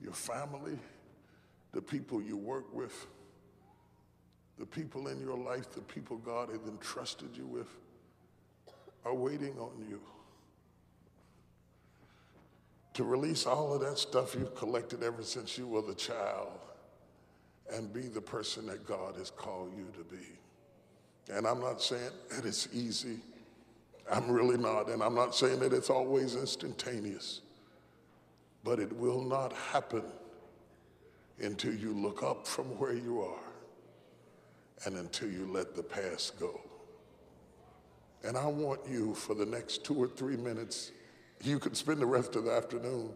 [0.02, 0.78] Your family,
[1.72, 3.06] the people you work with,
[4.58, 7.68] the people in your life, the people God has entrusted you with,
[9.04, 10.00] are waiting on you
[12.94, 16.48] to release all of that stuff you've collected ever since you were the child
[17.72, 20.24] and be the person that God has called you to be.
[21.32, 23.18] And I'm not saying that it's easy.
[24.10, 24.88] I'm really not.
[24.88, 27.42] And I'm not saying that it's always instantaneous
[28.64, 30.04] but it will not happen
[31.40, 33.48] until you look up from where you are
[34.84, 36.60] and until you let the past go.
[38.24, 40.92] And I want you for the next two or three minutes,
[41.42, 43.10] you could spend the rest of the afternoon.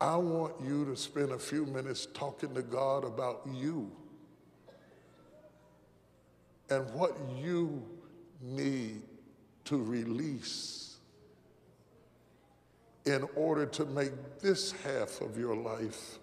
[0.00, 3.90] I want you to spend a few minutes talking to God about you
[6.68, 7.82] and what you
[8.42, 9.02] need
[9.64, 10.93] to release
[13.06, 16.18] in order to make this half of your life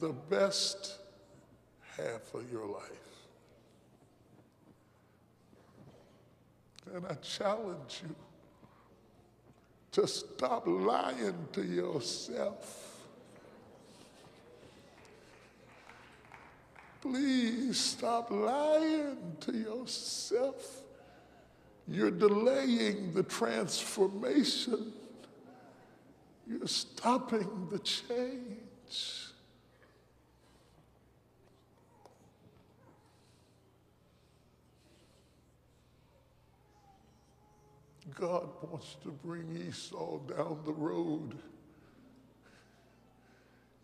[0.00, 0.98] the best
[1.96, 2.82] half of your life.
[6.94, 8.14] And I challenge you
[9.92, 13.02] to stop lying to yourself.
[17.00, 20.82] Please stop lying to yourself.
[21.90, 24.92] You're delaying the transformation.
[26.46, 29.24] You're stopping the change.
[38.14, 41.38] God wants to bring Esau down the road.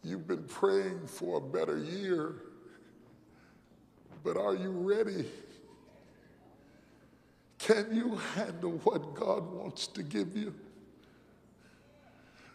[0.03, 2.35] You've been praying for a better year,
[4.23, 5.25] but are you ready?
[7.67, 10.55] Can you handle what God wants to give you?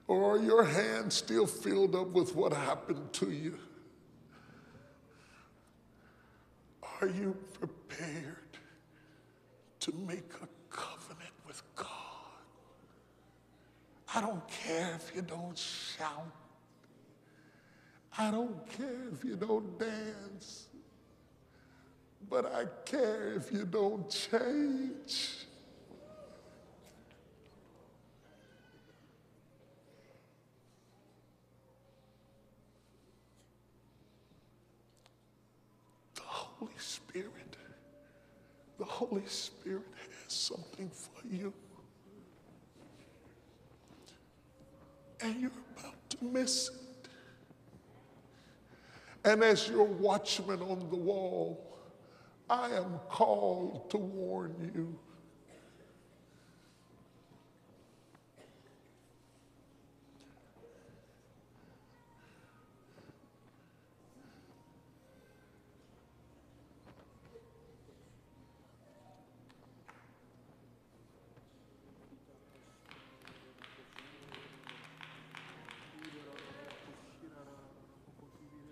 [0.07, 3.57] Or are your hands still filled up with what happened to you?
[7.01, 8.49] Are you prepared
[9.79, 11.87] to make a covenant with God.
[14.13, 16.31] I don't care if you don't shout.
[18.17, 20.67] I don't care if you don't dance.
[22.29, 25.45] But I care if you don't change.
[36.13, 37.57] The Holy Spirit,
[38.77, 39.87] the Holy Spirit
[40.23, 41.51] has something for you.
[45.21, 47.09] And you're about to miss it.
[49.25, 51.68] And as your watchman on the wall,
[52.49, 54.97] I am called to warn you.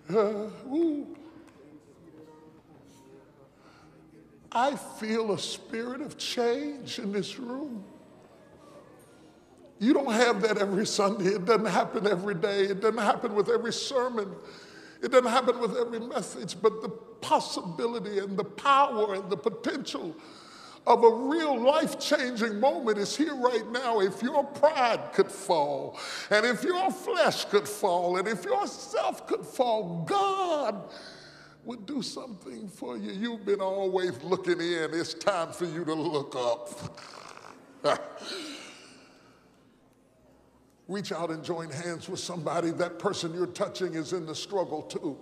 [0.10, 0.50] Uh,
[4.58, 7.86] I feel a spirit of change in this room.
[9.78, 11.26] You don't have that every Sunday.
[11.26, 12.64] It doesn't happen every day.
[12.64, 14.34] It doesn't happen with every sermon.
[15.04, 16.60] It doesn't happen with every message.
[16.60, 20.16] But the possibility and the power and the potential
[20.88, 24.00] of a real life changing moment is here right now.
[24.00, 26.00] If your pride could fall,
[26.32, 30.82] and if your flesh could fall, and if yourself could fall, God
[31.68, 33.12] would do something for you.
[33.12, 34.90] You've been always looking in.
[34.94, 36.98] It's time for you to look up.
[40.88, 42.72] Reach out and join hands with somebody.
[42.72, 45.18] That person you're touching is in the struggle too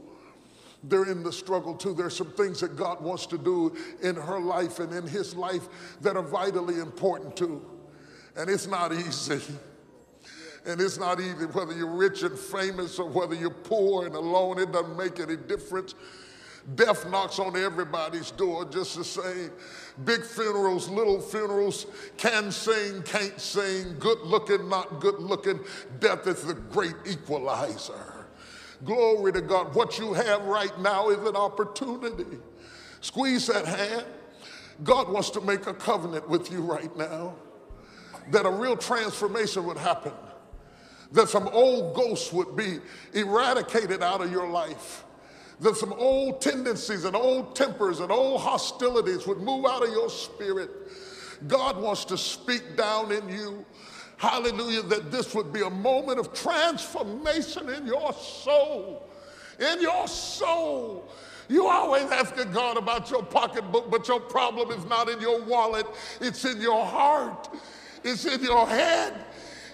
[0.88, 1.96] they're in the struggle too.
[1.96, 5.64] There's some things that God wants to do in her life and in his life
[6.02, 7.66] that are vitally important too.
[8.36, 9.42] And it's not easy.
[10.66, 14.60] And it's not easy whether you're rich and famous or whether you're poor and alone,
[14.60, 15.96] it doesn't make any difference.
[16.74, 19.52] Death knocks on everybody's door just the same.
[20.04, 21.86] Big funerals, little funerals,
[22.18, 25.60] can sing, can't sing, good looking, not good looking.
[26.00, 28.26] Death is the great equalizer.
[28.84, 29.76] Glory to God.
[29.76, 32.40] What you have right now is an opportunity.
[33.00, 34.06] Squeeze that hand.
[34.84, 37.36] God wants to make a covenant with you right now
[38.32, 40.12] that a real transformation would happen,
[41.12, 42.80] that some old ghosts would be
[43.14, 45.05] eradicated out of your life,
[45.60, 50.10] that some old tendencies and old tempers and old hostilities would move out of your
[50.10, 50.70] spirit.
[51.48, 53.66] God wants to speak down in you
[54.18, 59.10] hallelujah, that this would be a moment of transformation in your soul.
[59.60, 61.10] In your soul.
[61.48, 65.86] You always asking God about your pocketbook, but your problem is not in your wallet,
[66.20, 67.50] it's in your heart,
[68.04, 69.14] it's in your head.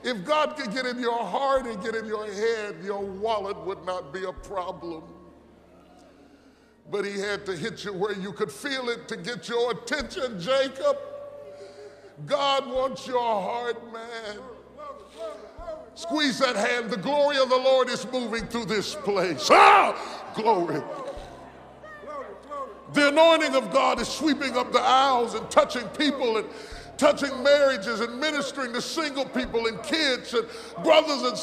[0.03, 3.85] If God could get in your heart and get in your head, your wallet would
[3.85, 5.03] not be a problem.
[6.89, 10.39] But he had to hit you where you could feel it to get your attention,
[10.41, 10.97] Jacob.
[12.25, 14.39] God wants your heart, man.
[15.95, 16.89] Squeeze that hand.
[16.89, 19.49] The glory of the Lord is moving through this place.
[19.51, 20.81] Ah, glory.
[22.93, 26.47] The anointing of God is sweeping up the aisles and touching people and
[26.97, 30.45] touching marriages and ministering to single people and kids and
[30.83, 31.37] brothers and